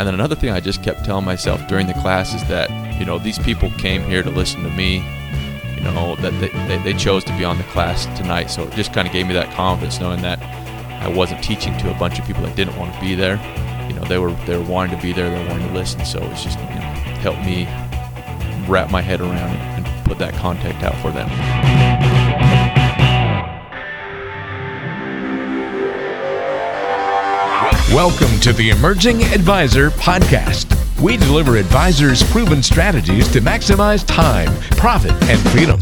And 0.00 0.06
then 0.06 0.14
another 0.14 0.34
thing 0.34 0.48
I 0.48 0.60
just 0.60 0.82
kept 0.82 1.04
telling 1.04 1.26
myself 1.26 1.60
during 1.68 1.86
the 1.86 1.92
class 1.92 2.32
is 2.32 2.42
that, 2.48 2.70
you 2.98 3.04
know, 3.04 3.18
these 3.18 3.38
people 3.38 3.70
came 3.72 4.02
here 4.02 4.22
to 4.22 4.30
listen 4.30 4.62
to 4.62 4.70
me, 4.70 5.04
you 5.74 5.82
know, 5.82 6.16
that 6.20 6.32
they, 6.40 6.48
they, 6.68 6.82
they 6.82 6.98
chose 6.98 7.22
to 7.24 7.36
be 7.36 7.44
on 7.44 7.58
the 7.58 7.64
class 7.64 8.06
tonight. 8.18 8.46
So 8.46 8.62
it 8.62 8.72
just 8.72 8.94
kind 8.94 9.06
of 9.06 9.12
gave 9.12 9.26
me 9.26 9.34
that 9.34 9.54
confidence 9.54 10.00
knowing 10.00 10.22
that 10.22 10.40
I 11.02 11.08
wasn't 11.08 11.44
teaching 11.44 11.76
to 11.76 11.94
a 11.94 11.98
bunch 11.98 12.18
of 12.18 12.24
people 12.24 12.42
that 12.44 12.56
didn't 12.56 12.78
want 12.78 12.94
to 12.94 13.00
be 13.02 13.14
there. 13.14 13.36
You 13.90 13.94
know, 13.94 14.04
they 14.04 14.16
were 14.16 14.32
they 14.46 14.56
were 14.56 14.64
wanting 14.64 14.96
to 14.96 15.02
be 15.02 15.12
there, 15.12 15.28
they 15.28 15.38
were 15.38 15.50
wanting 15.50 15.68
to 15.68 15.74
listen. 15.74 16.02
So 16.06 16.18
it's 16.30 16.44
just, 16.44 16.58
you 16.58 16.64
know, 16.64 16.80
helped 17.20 17.44
me 17.44 17.66
wrap 18.66 18.90
my 18.90 19.02
head 19.02 19.20
around 19.20 19.54
it 19.54 19.60
and 19.60 20.06
put 20.06 20.16
that 20.16 20.32
contact 20.32 20.82
out 20.82 20.96
for 21.02 21.10
them. 21.10 21.28
Welcome 27.94 28.38
to 28.42 28.52
the 28.52 28.70
Emerging 28.70 29.24
Advisor 29.24 29.90
Podcast. 29.90 30.72
We 31.02 31.16
deliver 31.16 31.56
advisors 31.56 32.22
proven 32.30 32.62
strategies 32.62 33.28
to 33.32 33.40
maximize 33.40 34.06
time, 34.06 34.54
profit, 34.76 35.10
and 35.24 35.40
freedom. 35.50 35.80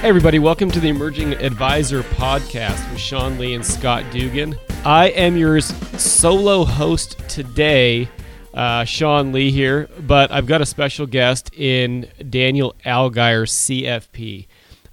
Hey, 0.00 0.08
everybody, 0.08 0.38
welcome 0.38 0.70
to 0.70 0.78
the 0.78 0.88
Emerging 0.88 1.32
Advisor 1.32 2.04
Podcast 2.04 2.88
with 2.92 3.00
Sean 3.00 3.38
Lee 3.38 3.54
and 3.54 3.66
Scott 3.66 4.04
Dugan. 4.12 4.56
I 4.84 5.08
am 5.08 5.36
your 5.36 5.60
solo 5.60 6.64
host 6.64 7.18
today, 7.28 8.08
uh, 8.54 8.84
Sean 8.84 9.32
Lee 9.32 9.50
here, 9.50 9.88
but 10.06 10.30
I've 10.30 10.46
got 10.46 10.60
a 10.60 10.66
special 10.66 11.06
guest 11.06 11.52
in 11.54 12.08
Daniel 12.30 12.76
Algeier, 12.86 13.48
CFP. 13.48 14.46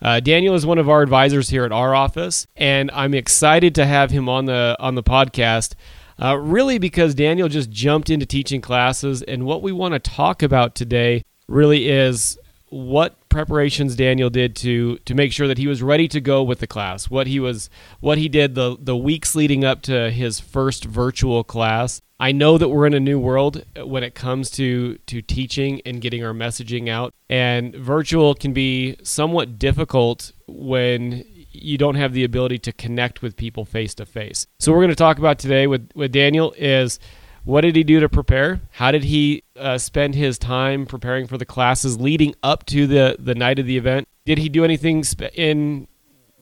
Uh, 0.06 0.20
Daniel 0.20 0.54
is 0.54 0.68
one 0.68 0.78
of 0.78 0.88
our 0.88 1.02
advisors 1.02 1.50
here 1.50 1.66
at 1.66 1.72
our 1.72 1.96
office, 1.96 2.46
and 2.56 2.92
I'm 2.94 3.16
excited 3.16 3.74
to 3.74 3.88
have 3.88 4.12
him 4.12 4.30
on 4.30 4.46
the 4.46 4.76
on 4.80 4.94
the 4.94 5.02
podcast. 5.02 5.74
Uh, 6.22 6.38
really, 6.38 6.78
because 6.78 7.16
Daniel 7.16 7.50
just 7.50 7.72
jumped 7.72 8.12
into 8.12 8.28
teaching 8.28 8.62
classes, 8.62 9.24
and 9.24 9.48
what 9.48 9.64
we 9.64 9.72
want 9.72 9.96
to 9.96 10.00
talk 10.00 10.44
about 10.44 10.76
today 10.76 11.24
really 11.48 11.90
is 11.90 12.38
what 12.70 13.18
preparations 13.30 13.96
Daniel 13.96 14.30
did 14.30 14.56
to 14.58 15.00
to 15.00 15.16
make 15.16 15.32
sure 15.32 15.48
that 15.48 15.58
he 15.58 15.66
was 15.66 15.82
ready 15.82 16.08
to 16.10 16.22
go 16.22 16.44
with 16.44 16.60
the 16.60 16.68
class. 16.68 17.10
What 17.10 17.26
he 17.26 17.40
was 17.40 17.72
what 18.00 18.20
he 18.20 18.30
did 18.30 18.54
the 18.54 18.78
the 18.80 18.96
weeks 18.96 19.34
leading 19.34 19.66
up 19.66 19.82
to 19.84 20.12
his 20.12 20.40
first 20.40 20.86
virtual 20.86 21.44
class. 21.44 22.00
I 22.20 22.32
know 22.32 22.58
that 22.58 22.70
we're 22.70 22.88
in 22.88 22.94
a 22.94 23.00
new 23.00 23.20
world 23.20 23.64
when 23.76 24.04
it 24.04 24.16
comes 24.16 24.50
to 24.52 24.98
to 25.08 25.22
teaching 25.22 25.82
and 25.86 26.02
getting 26.02 26.24
our 26.24 26.34
messaging 26.34 26.90
out. 26.90 27.14
And 27.30 27.76
virtual 27.76 28.36
can 28.36 28.54
be 28.54 28.98
somewhat 29.04 29.60
difficult 29.60 30.32
when 30.48 31.26
you 31.52 31.78
don't 31.78 31.96
have 31.96 32.14
the 32.14 32.24
ability 32.24 32.60
to 32.60 32.72
connect 32.72 33.22
with 33.22 33.36
people 33.36 33.66
face 33.66 33.94
to 33.96 34.06
face. 34.06 34.48
So 34.60 34.72
we're 34.72 34.80
going 34.80 34.90
to 34.90 34.96
talk 34.96 35.18
about 35.18 35.40
today 35.40 35.68
with 35.68 35.90
with 35.96 36.12
Daniel 36.12 36.54
is 36.58 37.00
what 37.44 37.62
did 37.62 37.76
he 37.76 37.84
do 37.84 38.00
to 38.00 38.10
prepare? 38.10 38.62
How 38.72 38.92
did 38.92 39.04
he 39.04 39.44
uh, 39.56 39.78
spend 39.78 40.16
his 40.16 40.40
time 40.40 40.88
preparing 40.88 41.28
for 41.28 41.38
the 41.38 41.46
classes 41.46 42.00
leading 42.00 42.34
up 42.42 42.66
to 42.68 42.88
the, 42.88 43.18
the 43.20 43.36
night 43.36 43.60
of 43.60 43.68
the 43.68 43.78
event? 43.78 44.08
Did 44.26 44.40
he 44.40 44.50
do 44.50 44.64
anything 44.64 45.04
in 45.36 45.88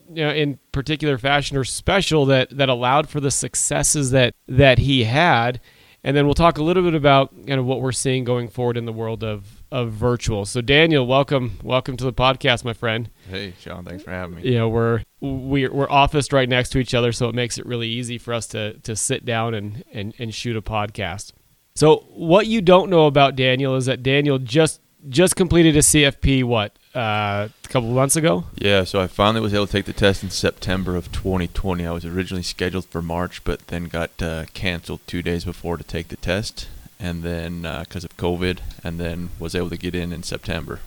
you 0.09 0.23
know, 0.23 0.31
in 0.31 0.59
particular 0.71 1.17
fashion 1.17 1.57
or 1.57 1.63
special 1.63 2.25
that, 2.27 2.49
that 2.57 2.69
allowed 2.69 3.09
for 3.09 3.19
the 3.19 3.31
successes 3.31 4.11
that, 4.11 4.33
that 4.47 4.79
he 4.79 5.03
had? 5.03 5.59
And 6.05 6.17
then 6.17 6.25
we'll 6.25 6.33
talk 6.33 6.57
a 6.57 6.63
little 6.63 6.83
bit 6.83 6.95
about 6.95 7.33
kind 7.47 7.59
of 7.59 7.65
what 7.65 7.79
we're 7.79 7.93
seeing 7.93 8.25
going 8.25 8.49
forward 8.49 8.75
in 8.75 8.85
the 8.85 8.91
world 8.91 9.23
of, 9.23 9.63
of 9.71 9.91
virtual. 9.93 10.43
So 10.43 10.59
Daniel, 10.59 11.07
welcome, 11.07 11.59
welcome 11.63 11.95
to 11.95 12.03
the 12.03 12.11
podcast, 12.11 12.65
my 12.65 12.73
friend. 12.73 13.09
Hey, 13.29 13.53
Sean, 13.59 13.85
thanks 13.85 14.03
for 14.03 14.11
having 14.11 14.35
me. 14.35 14.43
You 14.43 14.57
know, 14.57 14.67
we're 14.67 15.03
we're 15.21 15.71
we're 15.71 15.89
officed 15.89 16.33
right 16.33 16.49
next 16.49 16.71
to 16.71 16.79
each 16.79 16.93
other, 16.93 17.13
so 17.13 17.29
it 17.29 17.35
makes 17.35 17.57
it 17.57 17.65
really 17.65 17.87
easy 17.87 18.17
for 18.17 18.33
us 18.33 18.47
to 18.47 18.73
to 18.79 18.97
sit 18.97 19.23
down 19.23 19.53
and 19.53 19.85
and, 19.93 20.13
and 20.19 20.33
shoot 20.33 20.57
a 20.57 20.61
podcast. 20.61 21.31
So 21.75 22.05
what 22.09 22.47
you 22.47 22.61
don't 22.61 22.89
know 22.89 23.07
about 23.07 23.37
Daniel 23.37 23.75
is 23.75 23.85
that 23.85 24.03
Daniel 24.03 24.37
just 24.37 24.81
just 25.09 25.35
completed 25.35 25.75
a 25.75 25.79
CFP 25.79 26.43
what 26.43 26.75
uh, 26.95 27.49
a 27.63 27.67
couple 27.67 27.89
of 27.89 27.95
months 27.95 28.15
ago. 28.15 28.45
Yeah, 28.55 28.83
so 28.83 29.01
I 29.01 29.07
finally 29.07 29.41
was 29.41 29.53
able 29.53 29.65
to 29.67 29.71
take 29.71 29.85
the 29.85 29.93
test 29.93 30.23
in 30.23 30.29
September 30.29 30.95
of 30.95 31.11
2020. 31.11 31.85
I 31.85 31.91
was 31.91 32.05
originally 32.05 32.43
scheduled 32.43 32.85
for 32.85 33.01
March, 33.01 33.43
but 33.43 33.67
then 33.67 33.85
got 33.85 34.21
uh, 34.21 34.45
canceled 34.53 35.01
two 35.07 35.21
days 35.21 35.45
before 35.45 35.77
to 35.77 35.83
take 35.83 36.09
the 36.09 36.17
test, 36.17 36.67
and 36.99 37.23
then 37.23 37.61
because 37.61 38.05
uh, 38.05 38.07
of 38.07 38.17
COVID, 38.17 38.59
and 38.83 38.99
then 38.99 39.29
was 39.39 39.55
able 39.55 39.69
to 39.69 39.77
get 39.77 39.95
in 39.95 40.13
in 40.13 40.23
September. 40.23 40.79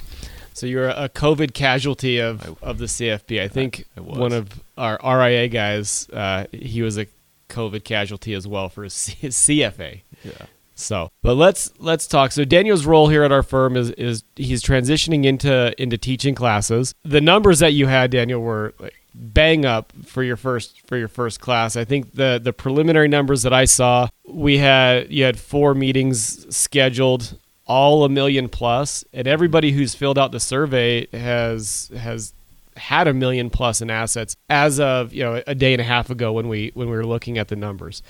So 0.55 0.67
you're 0.67 0.89
a 0.89 1.11
COVID 1.11 1.53
casualty 1.53 2.19
of, 2.19 2.57
of 2.63 2.79
the 2.79 2.87
CFP. 2.87 3.43
I 3.43 3.49
think 3.49 3.85
I, 3.95 4.01
I 4.01 4.03
one 4.03 4.33
of 4.33 4.59
our 4.79 4.99
RIA 5.05 5.49
guys, 5.49 6.09
uh, 6.11 6.47
he 6.51 6.81
was 6.81 6.97
a 6.97 7.07
COVID 7.51 7.85
casualty 7.85 8.33
as 8.33 8.47
well 8.47 8.71
for 8.71 8.85
his, 8.85 9.09
his 9.09 9.37
CFA. 9.37 10.01
Yeah. 10.25 10.33
So, 10.79 11.11
but 11.23 11.35
let's 11.35 11.73
let's 11.79 12.07
talk. 12.07 12.33
So 12.33 12.45
Daniel's 12.45 12.85
role 12.85 13.09
here 13.09 13.25
at 13.25 13.33
our 13.33 13.43
firm 13.43 13.77
is 13.77 13.91
is 13.93 14.23
he's 14.37 14.63
transitioning 14.63 15.25
into 15.25 15.75
into 15.83 15.97
teaching 15.97 16.35
classes. 16.35 16.95
The 17.03 17.23
numbers 17.23 17.61
that 17.61 17.73
you 17.73 17.87
had, 17.87 18.11
Daniel, 18.11 18.41
were 18.41 18.75
like 18.79 18.95
bang 19.15 19.65
up 19.65 19.93
for 20.05 20.23
your 20.23 20.37
first 20.37 20.87
for 20.87 20.99
your 20.99 21.09
first 21.09 21.41
class. 21.41 21.77
I 21.77 21.85
think 21.85 22.15
the 22.15 22.39
the 22.43 22.53
preliminary 22.53 23.09
numbers 23.09 23.43
that 23.43 23.55
I 23.55 23.65
saw, 23.65 24.09
we 24.29 24.59
had 24.59 25.11
you 25.11 25.25
had 25.25 25.39
four 25.39 25.75
meetings 25.75 26.55
scheduled 26.55 27.39
all 27.67 28.05
a 28.05 28.09
million 28.11 28.49
plus, 28.49 29.03
and 29.15 29.27
everybody 29.27 29.73
who's 29.73 29.95
filled 29.95 30.19
out 30.19 30.31
the 30.31 30.41
survey 30.41 31.07
has 31.17 31.91
has 31.97 32.35
had 32.77 33.09
a 33.09 33.15
million 33.15 33.49
plus 33.49 33.81
in 33.81 33.91
assets 33.91 34.37
as 34.51 34.79
of 34.79 35.13
you 35.15 35.25
know 35.25 35.43
a 35.47 35.55
day 35.55 35.73
and 35.73 35.81
a 35.81 35.85
half 35.85 36.11
ago 36.11 36.33
when 36.33 36.49
we 36.49 36.71
when 36.75 36.91
we 36.91 36.97
were 36.97 37.07
looking 37.07 37.39
at 37.39 37.49
the 37.49 37.57
numbers. 37.57 38.03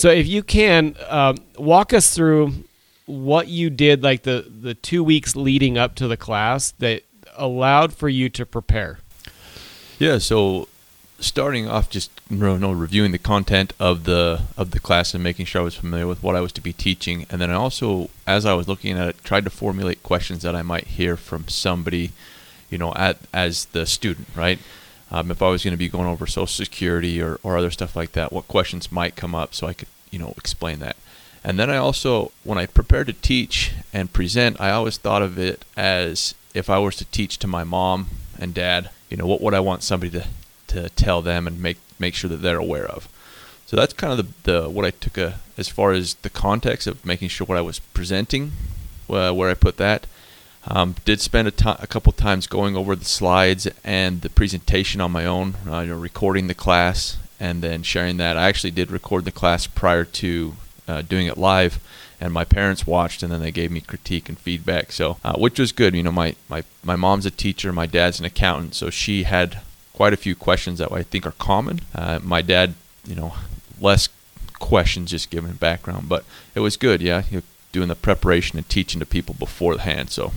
So 0.00 0.08
if 0.08 0.26
you 0.26 0.42
can 0.42 0.96
um, 1.10 1.36
walk 1.58 1.92
us 1.92 2.14
through 2.14 2.54
what 3.04 3.48
you 3.48 3.68
did, 3.68 4.02
like 4.02 4.22
the 4.22 4.46
the 4.48 4.72
two 4.72 5.04
weeks 5.04 5.36
leading 5.36 5.76
up 5.76 5.94
to 5.96 6.08
the 6.08 6.16
class 6.16 6.70
that 6.78 7.02
allowed 7.36 7.92
for 7.92 8.08
you 8.08 8.30
to 8.30 8.46
prepare. 8.46 9.00
Yeah, 9.98 10.16
so 10.16 10.68
starting 11.18 11.68
off 11.68 11.90
just 11.90 12.10
you 12.30 12.38
know, 12.38 12.72
reviewing 12.72 13.12
the 13.12 13.18
content 13.18 13.74
of 13.78 14.04
the 14.04 14.40
of 14.56 14.70
the 14.70 14.80
class 14.80 15.12
and 15.12 15.22
making 15.22 15.44
sure 15.44 15.60
I 15.60 15.64
was 15.64 15.74
familiar 15.74 16.06
with 16.06 16.22
what 16.22 16.34
I 16.34 16.40
was 16.40 16.52
to 16.52 16.62
be 16.62 16.72
teaching, 16.72 17.26
and 17.28 17.38
then 17.38 17.50
I 17.50 17.54
also, 17.54 18.08
as 18.26 18.46
I 18.46 18.54
was 18.54 18.66
looking 18.66 18.96
at 18.96 19.08
it, 19.08 19.22
tried 19.22 19.44
to 19.44 19.50
formulate 19.50 20.02
questions 20.02 20.40
that 20.44 20.56
I 20.56 20.62
might 20.62 20.86
hear 20.86 21.18
from 21.18 21.46
somebody, 21.46 22.12
you 22.70 22.78
know, 22.78 22.94
at 22.94 23.18
as 23.34 23.66
the 23.66 23.84
student, 23.84 24.28
right? 24.34 24.60
Um, 25.10 25.30
if 25.30 25.42
I 25.42 25.48
was 25.48 25.64
going 25.64 25.72
to 25.72 25.78
be 25.78 25.88
going 25.88 26.06
over 26.06 26.26
Social 26.26 26.46
Security 26.46 27.20
or, 27.20 27.38
or 27.42 27.56
other 27.56 27.70
stuff 27.70 27.96
like 27.96 28.12
that, 28.12 28.32
what 28.32 28.48
questions 28.48 28.92
might 28.92 29.16
come 29.16 29.34
up, 29.34 29.54
so 29.54 29.66
I 29.66 29.72
could 29.72 29.88
you 30.10 30.18
know 30.18 30.34
explain 30.36 30.78
that. 30.80 30.96
And 31.42 31.58
then 31.58 31.70
I 31.70 31.76
also, 31.76 32.32
when 32.44 32.58
I 32.58 32.66
prepared 32.66 33.06
to 33.06 33.12
teach 33.14 33.72
and 33.92 34.12
present, 34.12 34.60
I 34.60 34.70
always 34.70 34.98
thought 34.98 35.22
of 35.22 35.38
it 35.38 35.64
as 35.76 36.34
if 36.52 36.68
I 36.68 36.78
was 36.78 36.96
to 36.96 37.04
teach 37.06 37.38
to 37.38 37.46
my 37.46 37.64
mom 37.64 38.08
and 38.38 38.52
dad, 38.52 38.90
you 39.08 39.16
know, 39.16 39.26
what 39.26 39.40
would 39.40 39.54
I 39.54 39.60
want 39.60 39.82
somebody 39.82 40.10
to 40.18 40.26
to 40.68 40.88
tell 40.90 41.20
them 41.20 41.46
and 41.46 41.60
make 41.60 41.78
make 41.98 42.14
sure 42.14 42.30
that 42.30 42.38
they're 42.38 42.56
aware 42.56 42.86
of. 42.86 43.08
So 43.66 43.76
that's 43.76 43.92
kind 43.92 44.18
of 44.18 44.18
the, 44.44 44.52
the 44.52 44.68
what 44.68 44.84
I 44.84 44.90
took 44.90 45.18
a, 45.18 45.40
as 45.56 45.68
far 45.68 45.92
as 45.92 46.14
the 46.14 46.30
context 46.30 46.86
of 46.86 47.04
making 47.04 47.28
sure 47.28 47.46
what 47.46 47.58
I 47.58 47.60
was 47.60 47.78
presenting, 47.78 48.52
uh, 49.08 49.32
where 49.32 49.50
I 49.50 49.54
put 49.54 49.76
that. 49.76 50.06
Um, 50.72 50.94
did 51.04 51.20
spend 51.20 51.48
a, 51.48 51.50
to- 51.50 51.82
a 51.82 51.86
couple 51.86 52.12
times 52.12 52.46
going 52.46 52.76
over 52.76 52.94
the 52.94 53.04
slides 53.04 53.66
and 53.82 54.20
the 54.22 54.30
presentation 54.30 55.00
on 55.00 55.10
my 55.10 55.26
own, 55.26 55.54
uh, 55.68 55.80
you 55.80 55.88
know, 55.88 55.98
recording 55.98 56.46
the 56.46 56.54
class 56.54 57.18
and 57.40 57.60
then 57.60 57.82
sharing 57.82 58.18
that. 58.18 58.36
I 58.36 58.48
actually 58.48 58.70
did 58.70 58.90
record 58.90 59.24
the 59.24 59.32
class 59.32 59.66
prior 59.66 60.04
to 60.04 60.54
uh, 60.86 61.02
doing 61.02 61.26
it 61.26 61.36
live, 61.36 61.80
and 62.20 62.32
my 62.32 62.44
parents 62.44 62.86
watched 62.86 63.22
and 63.22 63.32
then 63.32 63.40
they 63.40 63.50
gave 63.50 63.70
me 63.72 63.80
critique 63.80 64.28
and 64.28 64.38
feedback. 64.38 64.92
So, 64.92 65.16
uh, 65.24 65.34
which 65.34 65.58
was 65.58 65.72
good. 65.72 65.94
You 65.94 66.04
know, 66.04 66.12
my, 66.12 66.36
my 66.48 66.62
my 66.84 66.96
mom's 66.96 67.26
a 67.26 67.30
teacher, 67.30 67.72
my 67.72 67.86
dad's 67.86 68.20
an 68.20 68.24
accountant, 68.24 68.74
so 68.74 68.90
she 68.90 69.24
had 69.24 69.60
quite 69.92 70.12
a 70.12 70.16
few 70.18 70.34
questions 70.36 70.78
that 70.78 70.92
I 70.92 71.02
think 71.02 71.26
are 71.26 71.32
common. 71.32 71.80
Uh, 71.94 72.20
my 72.22 72.42
dad, 72.42 72.74
you 73.04 73.14
know, 73.16 73.34
less 73.80 74.08
questions 74.58 75.10
just 75.10 75.30
given 75.30 75.52
background, 75.54 76.08
but 76.08 76.24
it 76.54 76.60
was 76.60 76.76
good. 76.76 77.00
Yeah, 77.02 77.22
doing 77.72 77.88
the 77.88 77.96
preparation 77.96 78.58
and 78.58 78.68
teaching 78.68 79.00
to 79.00 79.06
people 79.06 79.34
beforehand. 79.38 80.10
So, 80.10 80.32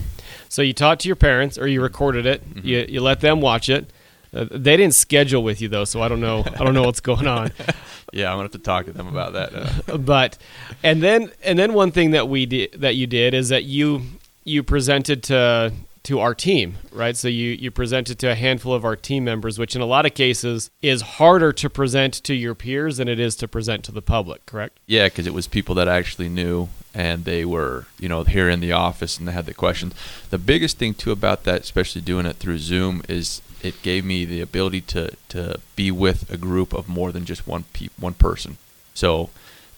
so 0.54 0.62
you 0.62 0.72
talked 0.72 1.00
to 1.00 1.08
your 1.08 1.16
parents, 1.16 1.58
or 1.58 1.66
you 1.66 1.82
recorded 1.82 2.26
it. 2.26 2.48
Mm-hmm. 2.48 2.64
You 2.64 2.86
you 2.88 3.00
let 3.00 3.20
them 3.20 3.40
watch 3.40 3.68
it. 3.68 3.90
Uh, 4.32 4.46
they 4.52 4.76
didn't 4.76 4.94
schedule 4.94 5.42
with 5.42 5.60
you 5.60 5.66
though, 5.66 5.84
so 5.84 6.00
I 6.00 6.06
don't 6.06 6.20
know. 6.20 6.44
I 6.46 6.62
don't 6.62 6.74
know 6.74 6.84
what's 6.84 7.00
going 7.00 7.26
on. 7.26 7.50
yeah, 8.12 8.30
I'm 8.30 8.34
gonna 8.34 8.44
have 8.44 8.52
to 8.52 8.58
talk 8.58 8.86
to 8.86 8.92
them 8.92 9.08
about 9.08 9.32
that. 9.32 9.52
Uh. 9.52 9.96
but 9.98 10.38
and 10.84 11.02
then 11.02 11.32
and 11.42 11.58
then 11.58 11.72
one 11.72 11.90
thing 11.90 12.12
that 12.12 12.28
we 12.28 12.46
did 12.46 12.70
that 12.74 12.94
you 12.94 13.08
did 13.08 13.34
is 13.34 13.48
that 13.48 13.64
you 13.64 14.02
you 14.44 14.62
presented 14.62 15.24
to 15.24 15.72
to 16.04 16.20
our 16.20 16.34
team, 16.34 16.76
right? 16.92 17.16
So 17.16 17.28
you 17.28 17.50
you 17.50 17.70
present 17.70 18.10
it 18.10 18.18
to 18.20 18.30
a 18.30 18.34
handful 18.34 18.72
of 18.72 18.84
our 18.84 18.96
team 18.96 19.24
members, 19.24 19.58
which 19.58 19.74
in 19.74 19.82
a 19.82 19.86
lot 19.86 20.06
of 20.06 20.14
cases 20.14 20.70
is 20.82 21.02
harder 21.02 21.52
to 21.54 21.68
present 21.68 22.14
to 22.24 22.34
your 22.34 22.54
peers 22.54 22.98
than 22.98 23.08
it 23.08 23.18
is 23.18 23.34
to 23.36 23.48
present 23.48 23.84
to 23.84 23.92
the 23.92 24.02
public, 24.02 24.46
correct? 24.46 24.78
Yeah, 24.86 25.06
because 25.06 25.26
it 25.26 25.34
was 25.34 25.48
people 25.48 25.74
that 25.76 25.88
actually 25.88 26.28
knew 26.28 26.68
and 26.94 27.24
they 27.24 27.44
were, 27.44 27.86
you 27.98 28.08
know, 28.08 28.22
here 28.22 28.48
in 28.48 28.60
the 28.60 28.72
office 28.72 29.18
and 29.18 29.26
they 29.26 29.32
had 29.32 29.46
the 29.46 29.54
questions. 29.54 29.94
The 30.30 30.38
biggest 30.38 30.78
thing 30.78 30.94
too 30.94 31.10
about 31.10 31.44
that, 31.44 31.62
especially 31.62 32.02
doing 32.02 32.26
it 32.26 32.36
through 32.36 32.58
Zoom, 32.58 33.02
is 33.08 33.42
it 33.62 33.82
gave 33.82 34.04
me 34.04 34.24
the 34.24 34.40
ability 34.40 34.82
to 34.82 35.16
to 35.30 35.58
be 35.74 35.90
with 35.90 36.30
a 36.30 36.36
group 36.36 36.72
of 36.74 36.88
more 36.88 37.12
than 37.12 37.24
just 37.24 37.46
one 37.46 37.64
pe- 37.72 37.88
one 37.98 38.14
person. 38.14 38.58
So 38.92 39.30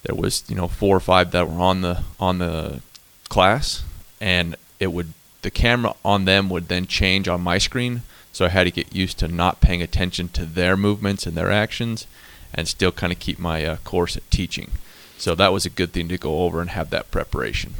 there 0.02 0.16
was 0.16 0.42
you 0.48 0.56
know 0.56 0.66
four 0.66 0.96
or 0.96 1.00
five 1.00 1.30
that 1.30 1.48
were 1.48 1.60
on 1.60 1.82
the 1.82 2.02
on 2.18 2.38
the 2.38 2.80
class, 3.28 3.84
and 4.20 4.56
it 4.80 4.92
would 4.92 5.12
the 5.46 5.50
camera 5.52 5.94
on 6.04 6.24
them 6.24 6.48
would 6.48 6.66
then 6.66 6.88
change 6.88 7.28
on 7.28 7.40
my 7.40 7.56
screen. 7.56 8.02
So 8.32 8.46
I 8.46 8.48
had 8.48 8.64
to 8.64 8.72
get 8.72 8.92
used 8.92 9.16
to 9.20 9.28
not 9.28 9.60
paying 9.60 9.80
attention 9.80 10.28
to 10.30 10.44
their 10.44 10.76
movements 10.76 11.24
and 11.24 11.36
their 11.36 11.52
actions, 11.52 12.08
and 12.52 12.66
still 12.66 12.90
kind 12.90 13.12
of 13.12 13.20
keep 13.20 13.38
my 13.38 13.64
uh, 13.64 13.76
course 13.84 14.16
at 14.16 14.28
teaching. 14.28 14.72
So 15.18 15.36
that 15.36 15.52
was 15.52 15.64
a 15.64 15.70
good 15.70 15.92
thing 15.92 16.08
to 16.08 16.18
go 16.18 16.40
over 16.40 16.60
and 16.60 16.70
have 16.70 16.90
that 16.90 17.12
preparation. 17.12 17.74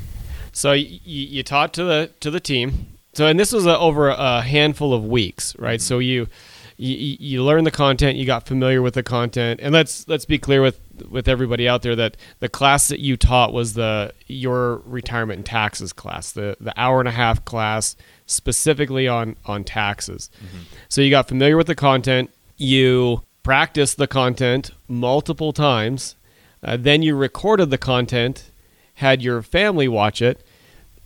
So 0.52 0.74
you, 0.74 1.00
you 1.04 1.42
taught 1.42 1.72
to 1.72 1.82
the 1.82 2.10
to 2.20 2.30
the 2.30 2.38
team. 2.38 2.86
So 3.14 3.26
and 3.26 3.40
this 3.40 3.50
was 3.50 3.66
a, 3.66 3.76
over 3.76 4.10
a 4.10 4.42
handful 4.42 4.94
of 4.94 5.04
weeks, 5.04 5.58
right? 5.58 5.80
So 5.80 5.98
you, 5.98 6.28
you 6.76 7.16
you 7.18 7.42
learned 7.42 7.66
the 7.66 7.70
content, 7.70 8.18
you 8.18 8.26
got 8.26 8.46
familiar 8.46 8.82
with 8.82 8.94
the 8.94 9.02
content, 9.02 9.60
and 9.62 9.72
let's 9.72 10.06
let's 10.08 10.24
be 10.24 10.38
clear 10.38 10.60
with 10.60 10.80
with 11.08 11.26
everybody 11.28 11.68
out 11.68 11.82
there 11.82 11.96
that 11.96 12.16
the 12.40 12.48
class 12.48 12.88
that 12.88 13.00
you 13.00 13.16
taught 13.16 13.52
was 13.52 13.74
the 13.74 14.12
your 14.26 14.82
retirement 14.84 15.38
and 15.38 15.46
taxes 15.46 15.92
class, 15.92 16.32
the 16.32 16.56
the 16.60 16.78
hour 16.78 17.00
and 17.00 17.08
a 17.08 17.12
half 17.12 17.44
class 17.44 17.96
specifically 18.26 19.08
on 19.08 19.36
on 19.46 19.64
taxes. 19.64 20.30
Mm-hmm. 20.36 20.64
So 20.88 21.00
you 21.00 21.10
got 21.10 21.28
familiar 21.28 21.56
with 21.56 21.66
the 21.66 21.74
content, 21.74 22.30
you 22.56 23.22
practiced 23.42 23.96
the 23.96 24.06
content 24.06 24.72
multiple 24.86 25.52
times, 25.52 26.16
uh, 26.62 26.76
then 26.76 27.02
you 27.02 27.16
recorded 27.16 27.70
the 27.70 27.78
content, 27.78 28.50
had 28.94 29.22
your 29.22 29.40
family 29.40 29.88
watch 29.88 30.20
it, 30.20 30.44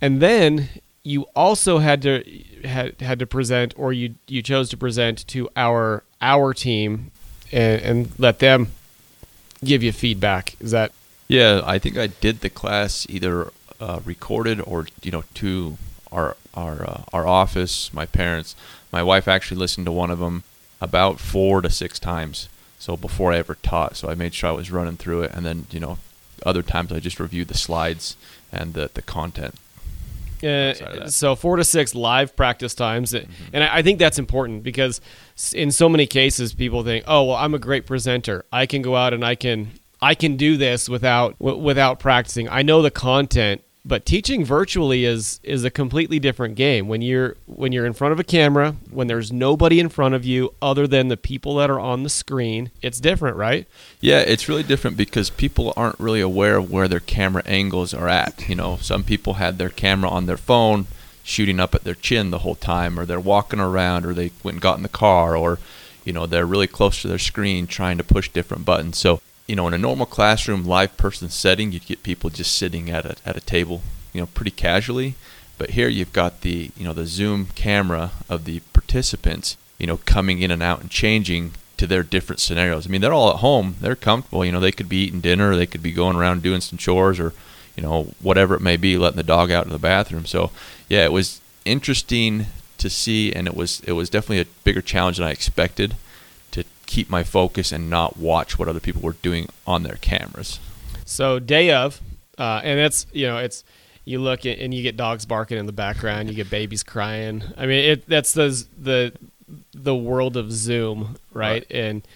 and 0.01 0.21
then 0.21 0.67
you 1.03 1.23
also 1.35 1.79
had 1.79 2.01
to 2.03 2.23
had, 2.63 2.99
had 3.01 3.19
to 3.19 3.25
present 3.25 3.73
or 3.77 3.91
you 3.93 4.15
you 4.27 4.41
chose 4.41 4.69
to 4.69 4.77
present 4.77 5.27
to 5.27 5.49
our 5.55 6.03
our 6.21 6.53
team 6.53 7.11
and, 7.51 7.81
and 7.81 8.11
let 8.19 8.39
them 8.39 8.67
give 9.63 9.83
you 9.83 9.91
feedback. 9.91 10.55
Is 10.59 10.71
that? 10.71 10.91
Yeah 11.27 11.61
i 11.63 11.79
think 11.79 11.97
i 11.97 12.07
did 12.07 12.41
the 12.41 12.49
class 12.49 13.07
either 13.09 13.51
uh, 13.79 14.01
recorded 14.05 14.61
or 14.61 14.87
you 15.01 15.11
know 15.11 15.23
to 15.35 15.77
our 16.11 16.35
our 16.53 16.83
uh, 16.83 17.03
our 17.13 17.27
office 17.27 17.93
my 17.93 18.05
parents. 18.05 18.55
My 18.91 19.01
wife 19.01 19.27
actually 19.27 19.57
listened 19.57 19.85
to 19.85 19.91
one 19.91 20.11
of 20.11 20.19
them 20.19 20.43
about 20.81 21.19
four 21.19 21.61
to 21.61 21.69
six 21.69 21.99
times 21.99 22.49
so 22.77 22.97
before 22.97 23.31
i 23.31 23.37
ever 23.37 23.55
taught. 23.55 23.95
So 23.95 24.09
i 24.09 24.13
made 24.13 24.33
sure 24.33 24.49
i 24.49 24.53
was 24.53 24.71
running 24.71 24.97
through 24.97 25.23
it 25.23 25.31
and 25.33 25.45
then 25.45 25.67
you 25.71 25.79
know 25.79 25.97
other 26.45 26.63
times 26.63 26.91
i 26.91 26.99
just 26.99 27.19
reviewed 27.19 27.47
the 27.47 27.57
slides 27.57 28.17
and 28.51 28.73
the, 28.73 28.89
the 28.93 29.01
content 29.01 29.55
uh, 30.43 31.07
so 31.07 31.35
four 31.35 31.57
to 31.57 31.63
six 31.63 31.95
live 31.95 32.35
practice 32.35 32.73
times, 32.75 33.13
mm-hmm. 33.13 33.31
and 33.53 33.63
I, 33.63 33.77
I, 33.77 33.81
think 33.81 33.99
that's 33.99 34.19
important 34.19 34.63
because 34.63 35.01
in 35.53 35.71
so 35.71 35.87
many 35.87 36.07
cases 36.07 36.53
people 36.53 36.83
think, 36.83 37.05
"Oh, 37.07 37.23
well, 37.25 37.35
I'm 37.35 37.53
a 37.53 37.59
great 37.59 37.85
presenter. 37.85 38.45
I 38.51 38.65
can 38.65 38.81
go 38.81 38.95
out 38.95 39.13
and 39.13 39.23
I 39.23 39.35
can 39.35 39.71
I 40.01 40.15
can 40.15 40.37
do 40.37 40.57
this 40.57 40.89
without 40.89 41.37
w- 41.39 41.57
without 41.57 41.99
practicing. 41.99 42.49
I 42.49 42.63
know 42.63 42.81
the 42.81 42.91
content, 42.91 43.61
but 43.83 44.05
teaching 44.05 44.45
virtually 44.45 45.05
is 45.05 45.39
is 45.43 45.63
a 45.63 45.71
completely 45.71 46.19
different 46.19 46.55
game. 46.55 46.87
When 46.87 47.01
you're 47.01 47.35
when 47.47 47.71
you're 47.71 47.85
in 47.85 47.93
front 47.93 48.11
of 48.11 48.19
a 48.19 48.23
camera 48.23 48.75
when 48.89 49.07
there's 49.07 49.31
nobody 49.31 49.79
in 49.79 49.89
front 49.89 50.13
of 50.13 50.23
you 50.23 50.53
other 50.61 50.87
than 50.87 51.07
the 51.07 51.17
people 51.17 51.55
that 51.55 51.69
are 51.69 51.79
on 51.79 52.03
the 52.03 52.09
screen 52.09 52.71
it's 52.81 52.99
different 52.99 53.37
right? 53.37 53.67
Yeah 53.99 54.19
it's 54.19 54.47
really 54.47 54.63
different 54.63 54.97
because 54.97 55.29
people 55.29 55.73
aren't 55.75 55.99
really 55.99 56.21
aware 56.21 56.57
of 56.57 56.69
where 56.71 56.87
their 56.87 56.99
camera 56.99 57.43
angles 57.45 57.93
are 57.93 58.07
at. 58.07 58.47
You 58.47 58.55
know 58.55 58.77
some 58.77 59.03
people 59.03 59.35
had 59.35 59.57
their 59.57 59.69
camera 59.69 60.09
on 60.09 60.25
their 60.27 60.37
phone 60.37 60.85
shooting 61.23 61.59
up 61.59 61.73
at 61.73 61.83
their 61.83 61.95
chin 61.95 62.31
the 62.31 62.39
whole 62.39 62.55
time 62.55 62.99
or 62.99 63.05
they're 63.05 63.19
walking 63.19 63.59
around 63.59 64.05
or 64.05 64.13
they 64.13 64.31
went 64.43 64.55
and 64.55 64.61
got 64.61 64.77
in 64.77 64.83
the 64.83 64.89
car 64.89 65.35
or 65.35 65.59
you 66.05 66.13
know 66.13 66.27
they're 66.27 66.45
really 66.45 66.67
close 66.67 67.01
to 67.01 67.07
their 67.07 67.19
screen 67.19 67.65
trying 67.65 67.97
to 67.97 68.03
push 68.03 68.29
different 68.29 68.63
buttons. 68.63 68.97
So 68.97 69.21
you 69.51 69.57
know, 69.57 69.67
in 69.67 69.73
a 69.73 69.77
normal 69.77 70.05
classroom, 70.05 70.63
live 70.63 70.95
person 70.95 71.27
setting, 71.27 71.73
you'd 71.73 71.85
get 71.85 72.03
people 72.03 72.29
just 72.29 72.55
sitting 72.57 72.89
at 72.89 73.05
a, 73.05 73.17
at 73.25 73.35
a 73.35 73.41
table, 73.41 73.81
you 74.13 74.21
know, 74.21 74.27
pretty 74.27 74.49
casually. 74.49 75.15
But 75.57 75.71
here 75.71 75.89
you've 75.89 76.13
got 76.13 76.39
the, 76.39 76.71
you 76.77 76.85
know, 76.85 76.93
the 76.93 77.05
Zoom 77.05 77.47
camera 77.53 78.11
of 78.29 78.45
the 78.45 78.61
participants, 78.71 79.57
you 79.77 79.87
know, 79.87 79.97
coming 79.97 80.41
in 80.41 80.51
and 80.51 80.63
out 80.63 80.79
and 80.79 80.89
changing 80.89 81.51
to 81.75 81.85
their 81.85 82.01
different 82.01 82.39
scenarios. 82.39 82.87
I 82.87 82.89
mean, 82.89 83.01
they're 83.01 83.11
all 83.11 83.29
at 83.29 83.41
home. 83.41 83.75
They're 83.81 83.97
comfortable. 83.97 84.45
You 84.45 84.53
know, 84.53 84.61
they 84.61 84.71
could 84.71 84.87
be 84.87 85.03
eating 85.03 85.19
dinner, 85.19 85.53
they 85.57 85.67
could 85.67 85.83
be 85.83 85.91
going 85.91 86.15
around 86.15 86.43
doing 86.43 86.61
some 86.61 86.77
chores 86.77 87.19
or, 87.19 87.33
you 87.75 87.83
know, 87.83 88.13
whatever 88.21 88.55
it 88.55 88.61
may 88.61 88.77
be, 88.77 88.97
letting 88.97 89.17
the 89.17 89.21
dog 89.21 89.51
out 89.51 89.65
to 89.65 89.69
the 89.69 89.77
bathroom. 89.77 90.25
So, 90.25 90.51
yeah, 90.87 91.03
it 91.03 91.11
was 91.11 91.41
interesting 91.65 92.45
to 92.77 92.89
see, 92.89 93.33
and 93.33 93.47
it 93.47 93.55
was 93.55 93.81
it 93.81 93.91
was 93.91 94.09
definitely 94.09 94.39
a 94.39 94.63
bigger 94.63 94.81
challenge 94.81 95.17
than 95.17 95.27
I 95.27 95.31
expected 95.31 95.97
keep 96.91 97.09
my 97.09 97.23
focus 97.23 97.71
and 97.71 97.89
not 97.89 98.17
watch 98.17 98.59
what 98.59 98.67
other 98.67 98.81
people 98.81 99.01
were 99.01 99.13
doing 99.13 99.47
on 99.65 99.83
their 99.83 99.95
cameras. 99.95 100.59
So 101.05 101.39
day 101.39 101.71
of, 101.71 102.01
uh, 102.37 102.59
and 102.63 102.77
that's 102.77 103.07
you 103.13 103.27
know 103.27 103.37
it's 103.37 103.63
you 104.03 104.19
look 104.19 104.45
at, 104.45 104.59
and 104.59 104.73
you 104.73 104.83
get 104.83 104.97
dogs 104.97 105.25
barking 105.25 105.57
in 105.57 105.65
the 105.65 105.71
background, 105.71 106.27
you 106.27 106.35
get 106.35 106.49
babies 106.49 106.83
crying. 106.83 107.43
I 107.57 107.65
mean 107.65 107.91
it 107.91 108.07
that's 108.07 108.33
the 108.33 108.65
the 108.77 109.13
the 109.73 109.95
world 109.95 110.35
of 110.35 110.51
Zoom, 110.51 111.15
right? 111.33 111.51
right. 111.51 111.67
And 111.71 112.07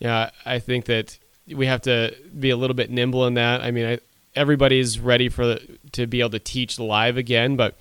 yeah, 0.00 0.30
I 0.44 0.58
think 0.58 0.86
that 0.86 1.16
we 1.46 1.66
have 1.66 1.82
to 1.82 2.14
be 2.38 2.50
a 2.50 2.56
little 2.56 2.74
bit 2.74 2.90
nimble 2.90 3.26
in 3.26 3.34
that. 3.34 3.60
I 3.60 3.70
mean, 3.70 3.86
I, 3.86 3.98
everybody's 4.34 4.98
ready 4.98 5.28
for 5.28 5.46
the, 5.46 5.78
to 5.92 6.06
be 6.06 6.20
able 6.20 6.30
to 6.30 6.38
teach 6.38 6.78
live 6.78 7.16
again, 7.16 7.56
but 7.56 7.76